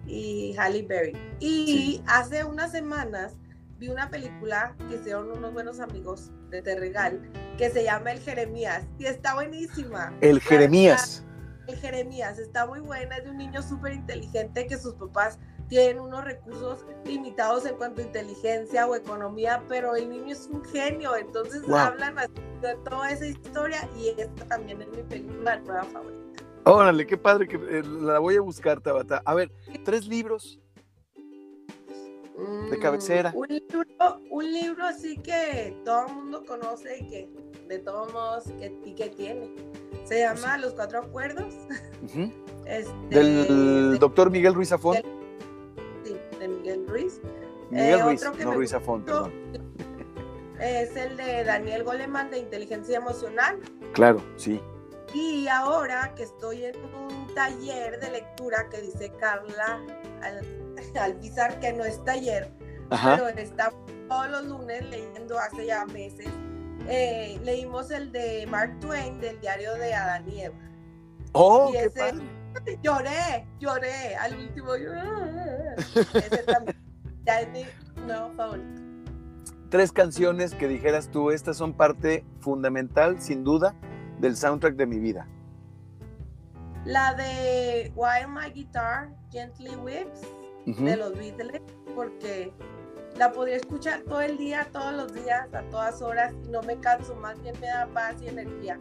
Y 0.05 0.55
Halle 0.57 0.83
Berry. 0.83 1.17
Y 1.39 2.01
hace 2.07 2.43
unas 2.43 2.71
semanas 2.71 3.33
vi 3.77 3.89
una 3.89 4.09
película 4.09 4.75
que 4.89 4.95
hicieron 4.95 5.31
unos 5.31 5.53
buenos 5.53 5.79
amigos 5.79 6.31
de 6.49 6.61
Terregal 6.61 7.21
que 7.57 7.69
se 7.69 7.83
llama 7.83 8.11
El 8.11 8.19
Jeremías 8.19 8.85
y 8.97 9.05
está 9.05 9.35
buenísima. 9.35 10.13
El 10.21 10.41
Jeremías. 10.41 11.23
El 11.67 11.75
Jeremías 11.77 12.39
está 12.39 12.65
muy 12.65 12.79
buena, 12.79 13.17
es 13.17 13.25
de 13.25 13.31
un 13.31 13.37
niño 13.37 13.61
súper 13.61 13.93
inteligente 13.93 14.67
que 14.67 14.77
sus 14.77 14.93
papás 14.93 15.37
tienen 15.67 15.99
unos 15.99 16.23
recursos 16.23 16.85
limitados 17.03 17.65
en 17.65 17.75
cuanto 17.75 18.01
a 18.01 18.05
inteligencia 18.05 18.87
o 18.87 18.95
economía, 18.95 19.61
pero 19.67 19.95
el 19.95 20.09
niño 20.09 20.31
es 20.31 20.47
un 20.47 20.63
genio, 20.63 21.15
entonces 21.17 21.61
hablan 21.69 22.15
de 22.61 22.75
toda 22.89 23.11
esa 23.11 23.25
historia 23.25 23.87
y 23.97 24.09
esta 24.17 24.45
también 24.45 24.81
es 24.81 24.87
mi 24.89 25.03
película 25.03 25.57
nueva 25.59 25.83
favorita. 25.83 26.43
Órale, 26.63 27.05
qué 27.05 27.17
padre 27.17 27.47
que 27.47 27.57
eh, 27.57 27.83
la 27.83 28.19
voy 28.19 28.37
a 28.37 28.41
buscar, 28.41 28.79
Tabata. 28.79 29.21
A 29.25 29.33
ver, 29.33 29.51
tres 29.83 30.07
libros 30.07 30.59
de 32.69 32.79
cabecera. 32.79 33.31
Mm, 33.31 33.37
un 33.37 33.47
libro, 33.47 34.21
un 34.29 34.51
libro 34.51 34.85
así 34.85 35.17
que 35.17 35.75
todo 35.83 36.07
el 36.07 36.13
mundo 36.13 36.45
conoce 36.45 36.99
y 36.99 37.07
que 37.07 37.29
de 37.67 37.79
todos 37.79 38.11
modos 38.13 38.43
que, 38.59 38.79
y 38.85 38.93
que 38.93 39.09
tiene. 39.09 39.53
Se 40.03 40.19
llama 40.19 40.57
Los 40.57 40.73
Cuatro 40.73 40.99
Acuerdos. 40.99 41.53
este, 42.65 42.91
Del 43.09 43.97
doctor 43.99 44.29
Miguel 44.29 44.53
Ruiz 44.53 44.71
Afón. 44.71 44.97
sí, 46.03 46.15
de 46.39 46.47
Miguel 46.47 46.87
Ruiz. 46.87 47.19
Miguel 47.71 47.99
eh, 47.99 48.03
Ruiz, 48.03 48.23
no 48.43 48.53
Ruiz 48.53 48.73
Afón, 48.73 49.03
perdón. 49.03 49.33
Es 50.59 50.95
el 50.95 51.17
de 51.17 51.43
Daniel 51.43 51.83
Goleman 51.83 52.31
de 52.31 52.39
Inteligencia 52.39 52.97
Emocional. 52.97 53.59
Claro, 53.93 54.21
sí. 54.37 54.61
Y 55.13 55.47
ahora 55.47 56.13
que 56.15 56.23
estoy 56.23 56.65
en 56.65 56.75
un 56.77 57.33
taller 57.35 57.99
de 57.99 58.11
lectura 58.11 58.67
que 58.69 58.81
dice 58.81 59.11
Carla 59.19 59.79
Alpizar, 60.99 61.59
que 61.59 61.73
no 61.73 61.85
es 61.85 62.03
taller, 62.03 62.51
pero 62.89 63.27
está 63.29 63.71
todos 64.07 64.29
los 64.29 64.45
lunes 64.45 64.85
leyendo 64.89 65.37
hace 65.37 65.65
ya 65.67 65.85
meses. 65.85 66.27
Eh, 66.87 67.39
leímos 67.43 67.91
el 67.91 68.11
de 68.11 68.47
Mark 68.47 68.79
Twain 68.79 69.19
del 69.19 69.39
diario 69.41 69.73
de 69.75 69.93
Adán 69.93 70.29
y 70.29 70.41
Eva. 70.41 70.55
Oh, 71.33 71.71
qué 71.71 71.89
padre. 71.89 72.23
Lloré, 72.81 73.47
lloré. 73.59 74.15
Al 74.15 74.35
último, 74.35 74.73
ese 74.75 76.43
también. 76.43 76.77
Ya 77.23 77.41
es 77.41 77.49
mi 77.49 77.65
nuevo 78.05 78.31
favorito. 78.35 78.81
Tres 79.69 79.91
canciones 79.91 80.55
que 80.55 80.67
dijeras 80.67 81.09
tú, 81.09 81.29
estas 81.29 81.57
son 81.57 81.73
parte 81.73 82.25
fundamental, 82.39 83.21
sin 83.21 83.43
duda, 83.43 83.75
del 84.19 84.35
soundtrack 84.37 84.75
de 84.75 84.85
mi 84.87 84.97
vida. 84.97 85.27
La 86.85 87.13
de 87.13 87.91
While 87.95 88.27
My 88.29 88.49
Guitar 88.49 89.09
Gently 89.29 89.75
Whips 89.75 90.21
de 90.75 90.97
los 90.97 91.13
Beatles, 91.17 91.61
porque 91.95 92.51
la 93.15 93.31
podría 93.31 93.55
escuchar 93.55 94.01
todo 94.01 94.21
el 94.21 94.37
día, 94.37 94.67
todos 94.71 94.93
los 94.93 95.13
días, 95.13 95.53
a 95.53 95.61
todas 95.69 96.01
horas, 96.01 96.33
y 96.45 96.49
no 96.49 96.61
me 96.61 96.79
canso, 96.79 97.15
más 97.15 97.41
bien 97.41 97.55
me 97.59 97.67
da 97.67 97.87
paz 97.87 98.15
y 98.21 98.27
energía. 98.27 98.79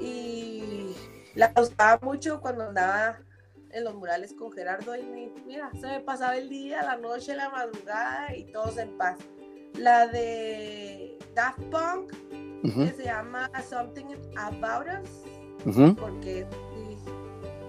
Y 0.00 0.94
la 1.34 1.52
usaba 1.60 1.98
mucho 2.02 2.40
cuando 2.40 2.64
andaba 2.64 3.18
en 3.70 3.84
los 3.84 3.94
murales 3.94 4.34
con 4.34 4.52
Gerardo 4.52 4.94
y 4.96 5.32
mira, 5.46 5.70
se 5.80 5.86
me 5.86 6.00
pasaba 6.00 6.36
el 6.36 6.48
día, 6.48 6.82
la 6.82 6.96
noche, 6.96 7.34
la 7.34 7.48
madrugada 7.50 8.36
y 8.36 8.44
todos 8.52 8.78
en 8.78 8.96
paz. 8.96 9.18
La 9.74 10.06
de 10.06 11.18
Daft 11.34 11.62
Punk, 11.70 12.12
que 12.62 12.92
se 12.94 13.04
llama 13.04 13.50
Something 13.68 14.04
About 14.36 14.86
Us, 15.02 15.96
porque 15.96 16.46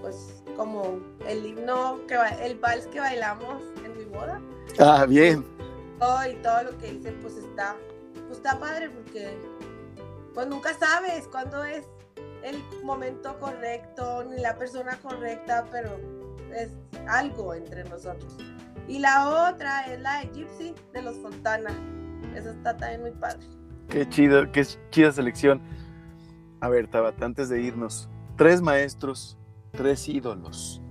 pues 0.01 0.42
como 0.55 0.99
el 1.27 1.45
himno, 1.45 1.99
que 2.07 2.17
el 2.41 2.57
vals 2.59 2.87
que 2.87 2.99
bailamos 2.99 3.61
en 3.83 3.97
mi 3.97 4.05
boda. 4.05 4.41
Ah, 4.79 5.05
bien. 5.07 5.45
y 6.29 6.35
todo 6.35 6.63
lo 6.63 6.77
que 6.77 6.91
dicen, 6.91 7.17
pues 7.21 7.37
está, 7.37 7.75
pues 8.27 8.37
está 8.37 8.59
padre 8.59 8.89
porque 8.89 9.37
pues 10.33 10.47
nunca 10.47 10.73
sabes 10.73 11.27
cuándo 11.27 11.63
es 11.63 11.85
el 12.43 12.61
momento 12.83 13.39
correcto 13.39 14.23
ni 14.25 14.41
la 14.41 14.57
persona 14.57 14.97
correcta, 15.01 15.65
pero 15.71 15.97
es 16.53 16.71
algo 17.07 17.53
entre 17.53 17.83
nosotros. 17.85 18.37
Y 18.87 18.99
la 18.99 19.49
otra 19.49 19.93
es 19.93 19.99
la 20.01 20.19
de 20.19 20.27
Gypsy 20.33 20.75
de 20.91 21.01
los 21.01 21.17
Fontana. 21.17 21.69
Esa 22.35 22.51
está 22.51 22.75
también 22.75 23.01
muy 23.01 23.11
padre. 23.11 23.47
Qué 23.89 24.07
chido, 24.09 24.51
qué 24.51 24.65
chida 24.89 25.11
selección. 25.11 25.61
A 26.59 26.69
ver, 26.69 26.87
Tabata, 26.87 27.25
antes 27.25 27.49
de 27.49 27.61
irnos, 27.61 28.09
tres 28.37 28.61
maestros, 28.61 29.37
tres 29.73 30.07
ídolos. 30.07 30.81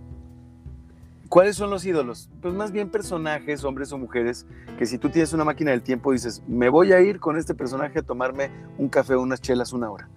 ¿Cuáles 1.29 1.57
son 1.57 1.71
los 1.71 1.87
ídolos? 1.87 2.29
Pues 2.43 2.53
más 2.53 2.73
bien 2.73 2.91
personajes, 2.91 3.65
hombres 3.65 3.93
o 3.93 3.99
mujeres, 3.99 4.45
que 4.77 4.87
si 4.87 4.99
tú 4.99 5.09
tienes 5.09 5.33
una 5.33 5.45
máquina 5.45 5.71
del 5.71 5.83
tiempo 5.83 6.13
dices, 6.13 6.43
me 6.47 6.69
voy 6.69 6.93
a 6.93 7.01
ir 7.01 7.21
con 7.21 7.39
este 7.39 7.55
personaje 7.55 8.01
a 8.01 8.03
tomarme 8.03 8.51
un 8.77 8.89
café 8.89 9.17
unas 9.17 9.41
chelas 9.41 9.73
una 9.73 9.91
hora. 9.91 10.11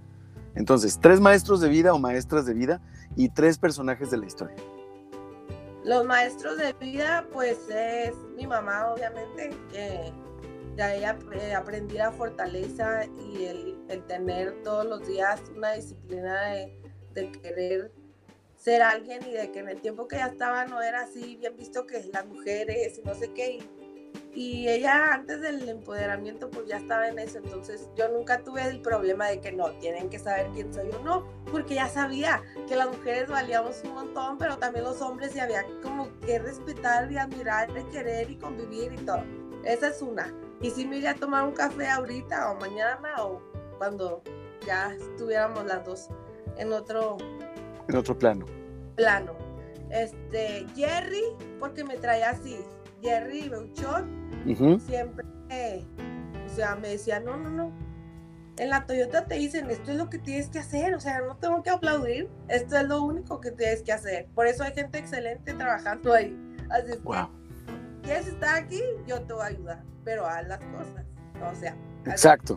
Entonces, 0.55 0.99
tres 0.99 1.21
maestros 1.21 1.61
de 1.61 1.69
vida 1.69 1.93
o 1.93 1.99
maestras 1.99 2.45
de 2.45 2.53
vida 2.53 2.81
y 3.15 3.29
tres 3.29 3.57
personajes 3.57 4.09
de 4.09 4.17
la 4.17 4.25
historia. 4.25 4.55
Los 5.83 6.05
maestros 6.05 6.57
de 6.57 6.73
vida, 6.73 7.25
pues 7.31 7.69
es 7.69 8.15
mi 8.35 8.47
mamá, 8.47 8.87
obviamente, 8.91 9.51
que 9.71 10.11
ya 10.75 10.95
ella 10.95 11.17
eh, 11.33 11.53
aprendí 11.53 11.95
la 11.95 12.11
fortaleza 12.11 13.05
y 13.05 13.45
el, 13.45 14.03
tener 14.07 14.63
todos 14.63 14.85
los 14.85 15.07
días 15.07 15.41
una 15.55 15.73
disciplina 15.73 16.45
de, 16.47 16.81
de, 17.13 17.31
querer 17.31 17.91
ser 18.65 18.81
alguien 18.81 19.21
y 19.29 19.31
de 19.31 19.51
que 19.51 19.59
en 19.59 19.69
el 19.69 19.79
tiempo 19.79 20.07
que 20.07 20.15
ya 20.15 20.25
estaba 20.25 20.65
no 20.65 20.81
era 20.81 21.01
así, 21.01 21.35
bien 21.35 21.55
visto 21.55 21.85
que 21.85 22.03
las 22.11 22.25
mujeres 22.25 22.97
y 22.97 23.07
no 23.07 23.13
sé 23.13 23.31
qué. 23.31 23.59
Y, 23.59 23.69
y 24.33 24.67
ella 24.67 25.13
antes 25.13 25.39
del 25.39 25.69
empoderamiento 25.69 26.49
pues 26.49 26.65
ya 26.65 26.77
estaba 26.77 27.07
en 27.07 27.19
eso, 27.19 27.37
entonces 27.37 27.87
yo 27.95 28.09
nunca 28.09 28.43
tuve 28.43 28.63
el 28.63 28.81
problema 28.81 29.27
de 29.27 29.39
que 29.39 29.51
no, 29.51 29.69
tienen 29.73 30.09
que 30.09 30.17
saber 30.17 30.49
quién 30.55 30.73
soy 30.73 30.91
yo, 30.91 30.99
no, 31.03 31.27
porque 31.51 31.75
ya 31.75 31.87
sabía 31.87 32.41
que 32.67 32.75
las 32.75 32.87
mujeres 32.87 33.29
valíamos 33.29 33.83
un 33.83 33.93
montón, 33.93 34.39
pero 34.39 34.57
también 34.57 34.83
los 34.83 34.99
hombres 34.99 35.35
y 35.35 35.39
había 35.39 35.63
como 35.83 36.09
que 36.21 36.39
respetar 36.39 37.11
y 37.11 37.19
admirar 37.19 37.69
y 37.69 37.83
querer 37.91 38.31
y 38.31 38.35
convivir 38.37 38.93
y 38.93 39.05
todo. 39.05 39.23
Esa 39.63 39.89
es 39.89 40.01
una. 40.01 40.33
Y 40.59 40.71
si 40.71 40.85
me 40.85 40.97
iría 40.97 41.11
a 41.11 41.15
tomar 41.15 41.45
un 41.45 41.53
café 41.53 41.87
ahorita 41.87 42.51
o 42.51 42.55
mañana 42.59 43.23
o 43.23 43.43
cuando 43.77 44.23
ya 44.65 44.91
estuviéramos 44.91 45.65
las 45.65 45.85
dos 45.85 46.09
en 46.57 46.73
otro... 46.73 47.17
En 47.87 47.95
otro 47.95 48.17
plano. 48.17 48.45
Plano. 48.95 49.33
Este, 49.89 50.65
Jerry, 50.75 51.23
porque 51.59 51.83
me 51.83 51.97
traía 51.97 52.31
así, 52.31 52.57
Jerry 53.01 53.49
Beuchon, 53.49 54.79
siempre, 54.85 55.25
o 56.45 56.49
sea, 56.49 56.75
me 56.75 56.89
decía, 56.89 57.19
no, 57.19 57.37
no, 57.37 57.49
no. 57.49 57.71
En 58.57 58.69
la 58.69 58.85
Toyota 58.85 59.25
te 59.25 59.35
dicen, 59.35 59.69
esto 59.69 59.91
es 59.91 59.97
lo 59.97 60.09
que 60.09 60.17
tienes 60.17 60.49
que 60.49 60.59
hacer, 60.59 60.95
o 60.95 60.99
sea, 60.99 61.21
no 61.21 61.37
tengo 61.37 61.61
que 61.61 61.69
aplaudir, 61.69 62.29
esto 62.47 62.77
es 62.77 62.87
lo 62.87 63.03
único 63.03 63.41
que 63.41 63.51
tienes 63.51 63.83
que 63.83 63.91
hacer. 63.91 64.27
Por 64.33 64.47
eso 64.47 64.63
hay 64.63 64.73
gente 64.73 64.97
excelente 64.97 65.53
trabajando 65.53 66.13
ahí. 66.13 66.35
Así 66.69 66.91
es 66.91 66.97
que, 66.97 67.27
quieres 68.01 68.27
estar 68.27 68.55
aquí, 68.55 68.81
yo 69.05 69.21
te 69.21 69.33
voy 69.33 69.43
a 69.43 69.45
ayudar, 69.47 69.83
pero 70.03 70.25
haz 70.25 70.47
las 70.47 70.59
cosas. 70.59 71.05
O 71.51 71.55
sea, 71.55 71.75
Exacto. 72.05 72.55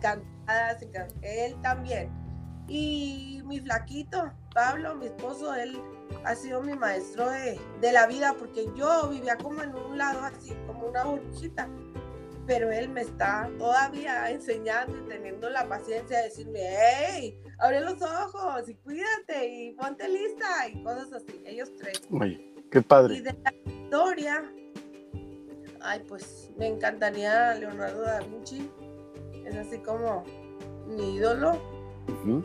él 1.21 1.55
también. 1.61 2.09
Y 2.67 3.41
mi 3.45 3.59
flaquito, 3.59 4.31
Pablo, 4.53 4.95
mi 4.95 5.07
esposo, 5.07 5.53
él 5.53 5.79
ha 6.23 6.35
sido 6.35 6.61
mi 6.61 6.73
maestro 6.73 7.29
de, 7.29 7.59
de, 7.81 7.91
la 7.91 8.07
vida, 8.07 8.35
porque 8.37 8.67
yo 8.75 9.09
vivía 9.09 9.37
como 9.37 9.61
en 9.61 9.75
un 9.75 9.97
lado 9.97 10.21
así, 10.21 10.53
como 10.67 10.87
una 10.87 11.03
burbujita, 11.03 11.69
pero 12.49 12.71
él 12.71 12.89
me 12.89 13.01
está 13.01 13.47
todavía 13.59 14.31
enseñando 14.31 14.97
y 14.97 15.07
teniendo 15.07 15.49
la 15.51 15.67
paciencia 15.67 16.17
de 16.17 16.23
decirme, 16.25 16.61
hey, 16.61 17.39
abre 17.59 17.81
los 17.81 18.01
ojos 18.01 18.67
y 18.67 18.75
cuídate 18.75 19.47
y 19.47 19.73
ponte 19.73 20.09
lista 20.09 20.67
y 20.67 20.81
cosas 20.83 21.13
así, 21.13 21.43
ellos 21.45 21.71
tres. 21.77 22.01
Qué 22.71 22.81
padre. 22.81 23.17
Y 23.17 23.21
de 23.21 23.35
la 23.43 23.53
historia, 23.71 24.51
ay, 25.81 26.03
pues 26.07 26.49
me 26.57 26.67
encantaría 26.67 27.53
Leonardo 27.53 28.01
da 28.01 28.19
Vinci, 28.21 28.69
es 29.45 29.55
así 29.55 29.77
como 29.79 30.23
mi 30.87 31.17
ídolo, 31.17 31.61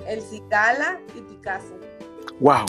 el 0.07 0.21
Cicala 0.21 1.01
y 1.17 1.21
Picasso. 1.23 1.79
¡Wow! 2.41 2.67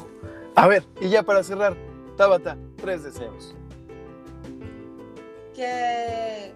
A 0.55 0.67
ver, 0.67 0.83
y 1.01 1.09
ya 1.09 1.23
para 1.23 1.43
cerrar, 1.43 1.75
Tabata, 2.15 2.57
tres 2.77 3.03
deseos. 3.03 3.55
Que 5.53 6.53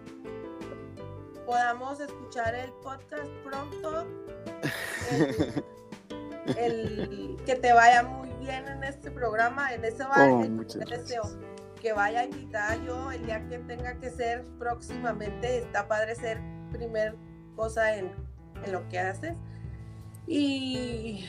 podamos 1.46 2.00
escuchar 2.00 2.56
el 2.56 2.72
podcast 2.84 3.30
pronto. 3.44 4.06
El, 6.58 7.38
que 7.46 7.56
te 7.56 7.74
vaya 7.74 8.02
muy 8.02 8.30
bien 8.40 8.68
en 8.68 8.84
este 8.84 9.12
programa, 9.12 9.72
en 9.74 9.86
ese 9.86 10.04
baile. 10.04 10.50
Oh, 10.50 10.86
deseo 10.90 11.22
que 11.80 11.94
vaya 11.94 12.22
a 12.22 12.26
invitar 12.26 12.82
yo 12.84 13.12
el 13.12 13.26
día 13.26 13.48
que 13.48 13.60
tenga 13.60 14.00
que 14.00 14.10
ser 14.10 14.44
próximamente. 14.58 15.60
Está 15.60 15.88
padre 15.88 16.16
ser 16.16 16.40
primer 16.72 17.16
cosa 17.56 17.96
en, 17.98 18.12
en 18.64 18.72
lo 18.72 18.88
que 18.90 19.00
haces. 19.00 19.36
Y 20.26 21.26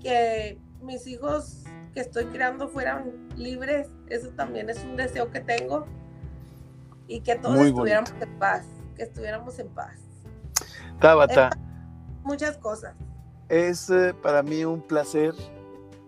que 0.00 0.58
mis 0.82 1.06
hijos 1.06 1.64
que 1.94 2.00
estoy 2.00 2.26
creando 2.26 2.68
fueran 2.68 3.28
libres, 3.36 3.88
eso 4.08 4.30
también 4.30 4.70
es 4.70 4.82
un 4.84 4.96
deseo 4.96 5.30
que 5.30 5.40
tengo. 5.40 5.86
Y 7.06 7.20
que 7.20 7.34
todos 7.34 7.58
estuviéramos 7.58 8.12
en 8.20 8.38
paz, 8.38 8.64
que 8.94 9.02
estuviéramos 9.02 9.58
en 9.58 9.68
paz. 9.68 9.98
Tabata. 11.00 11.50
muchas 12.22 12.56
cosas. 12.56 12.94
Es 13.48 13.90
eh, 13.90 14.14
para 14.22 14.42
mí 14.42 14.64
un 14.64 14.80
placer 14.80 15.34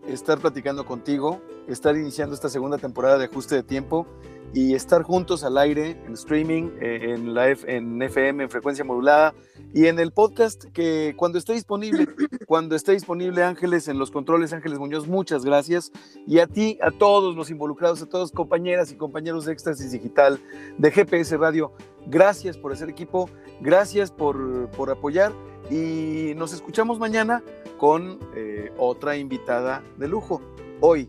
estar 0.07 0.39
platicando 0.39 0.87
contigo, 0.87 1.41
estar 1.67 1.97
iniciando 1.97 2.35
esta 2.35 2.49
segunda 2.49 2.79
temporada 2.79 3.19
de 3.19 3.25
Ajuste 3.25 3.57
de 3.57 3.63
Tiempo 3.65 4.07
y 4.55 4.75
estar 4.75 5.03
juntos 5.03 5.45
al 5.45 5.57
aire 5.57 5.97
en 6.07 6.13
streaming, 6.13 6.71
eh, 6.81 7.15
en, 7.15 7.35
la 7.35 7.49
en 7.51 8.03
FM, 8.03 8.45
en 8.45 8.51
frecuencia 8.51 8.85
modulada 8.85 9.35
y 9.73 9.87
en 9.87 9.99
el 9.99 10.13
podcast 10.13 10.65
que 10.73 11.15
cuando 11.17 11.39
esté 11.39 11.55
disponible, 11.55 12.07
cuando 12.47 12.77
esté 12.77 12.93
disponible 12.93 13.43
Ángeles 13.43 13.89
en 13.89 13.99
los 13.99 14.11
controles, 14.11 14.53
Ángeles 14.53 14.79
Muñoz, 14.79 15.09
muchas 15.09 15.45
gracias. 15.45 15.91
Y 16.27 16.39
a 16.39 16.47
ti, 16.47 16.79
a 16.83 16.91
todos 16.91 17.35
los 17.35 17.51
involucrados, 17.51 18.03
a 18.03 18.07
todos 18.07 18.31
compañeras 18.31 18.93
y 18.93 18.97
compañeros 18.97 19.47
de 19.47 19.53
Éxtasis 19.53 19.93
Digital, 19.93 20.39
de 20.77 20.91
GPS 20.91 21.37
Radio, 21.39 21.73
gracias 22.07 22.59
por 22.59 22.73
hacer 22.73 22.91
equipo, 22.91 23.31
gracias 23.61 24.11
por, 24.11 24.69
por 24.71 24.91
apoyar 24.91 25.33
y 25.71 26.35
nos 26.37 26.53
escuchamos 26.53 26.99
mañana 26.99 27.43
con 27.79 28.19
eh, 28.37 28.71
otra 28.77 29.17
invitada 29.17 29.83
de 29.97 30.09
lujo. 30.09 30.43
Hoy, 30.81 31.09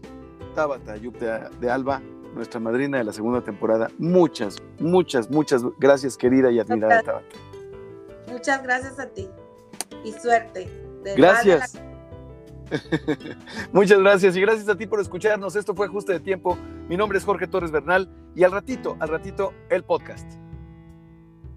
Tabata 0.56 0.94
Ayub 0.94 1.18
de 1.18 1.70
Alba 1.70 2.02
nuestra 2.34 2.60
madrina 2.60 2.98
de 2.98 3.04
la 3.04 3.14
segunda 3.14 3.42
temporada. 3.42 3.90
Muchas, 3.98 4.58
muchas, 4.80 5.30
muchas 5.30 5.64
gracias, 5.80 6.18
querida 6.18 6.52
y 6.52 6.60
admirada 6.60 7.02
Tabata. 7.02 7.28
Muchas 8.32 8.64
gracias 8.64 9.00
a 9.00 9.08
ti 9.08 9.30
y 10.04 10.12
suerte. 10.14 10.70
gracias. 11.16 11.80
Muchas 13.72 14.00
gracias 14.00 14.36
y 14.36 14.42
gracias 14.42 14.68
a 14.68 14.76
ti 14.76 14.88
por 14.88 15.00
escucharnos. 15.00 15.56
Esto 15.56 15.76
fue 15.76 15.86
Ajuste 15.86 16.14
de 16.14 16.20
Tiempo. 16.20 16.58
Mi 16.90 16.98
nombre 16.98 17.20
es 17.20 17.26
Jorge 17.26 17.46
Torres 17.46 17.72
Bernal 17.72 18.10
y 18.36 18.44
al 18.44 18.52
ratito, 18.52 18.98
al 19.00 19.10
ratito, 19.10 19.54
el 19.70 19.84
podcast. 19.84 20.28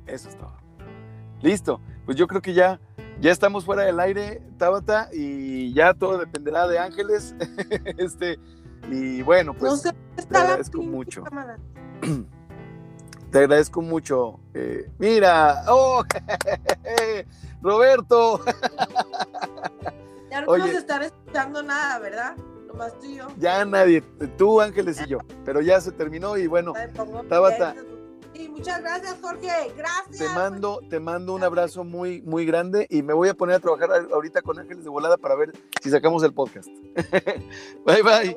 Eso 0.07 0.29
es 0.29 0.37
todo. 0.37 0.53
Listo. 1.41 1.81
Pues 2.05 2.17
yo 2.17 2.27
creo 2.27 2.41
que 2.41 2.55
ya, 2.55 2.81
ya 3.21 3.33
estamos 3.33 3.65
fuera 3.65 3.83
del 3.83 3.99
aire, 3.99 4.43
Tabata, 4.59 5.09
y 5.13 5.73
ya 5.75 5.95
todo 5.95 6.19
dependerá 6.19 6.69
de 6.69 6.79
Ángeles. 6.79 7.35
este, 7.99 8.39
y 8.91 9.23
bueno, 9.23 9.55
pues 9.55 9.93
te 10.25 10.39
agradezco 10.39 10.83
mucho. 10.83 11.25
Te 13.31 13.39
agradezco 13.39 13.83
mucho. 13.83 14.39
Eh, 14.55 14.89
mira, 14.99 15.65
oh, 15.69 16.03
Roberto. 17.63 18.41
Ya 20.31 20.41
no 20.43 20.47
vamos 20.47 20.71
a 20.71 20.79
estar 20.79 21.03
escuchando 21.03 21.63
nada, 21.63 21.99
¿verdad? 21.99 22.37
Nomás 22.69 22.99
tú 22.99 23.07
y 23.07 23.17
yo. 23.17 23.27
Ya 23.39 23.65
nadie, 23.65 24.01
tú, 24.39 24.61
Ángeles 24.61 25.01
y 25.05 25.09
yo. 25.09 25.19
Pero 25.45 25.61
ya 25.61 25.81
se 25.81 25.93
terminó 25.93 26.37
y 26.37 26.47
bueno, 26.47 26.73
Tabata. 27.29 27.75
Y 28.33 28.49
muchas 28.49 28.81
gracias, 28.83 29.17
Jorge. 29.23 29.49
Gracias. 29.77 30.19
te 30.19 30.29
mando, 30.35 30.81
te 30.91 31.01
mando 31.01 31.35
un 31.35 31.43
abrazo 31.43 31.85
muy, 31.85 32.21
muy 32.23 32.45
grande 32.45 32.87
y 32.91 33.03
me 33.03 33.15
voy 33.15 33.31
a 33.31 33.35
poner 33.35 33.57
a 33.57 33.61
trabajar 33.61 33.91
ahorita 34.13 34.43
con 34.43 34.59
Ángeles 34.59 34.85
de 34.85 34.91
volada 34.91 35.17
para 35.17 35.35
ver 35.35 35.53
si 35.83 35.91
sacamos 35.91 36.23
el 36.23 36.35
podcast. 36.35 36.69
bye 37.85 38.03
bye. 38.03 38.37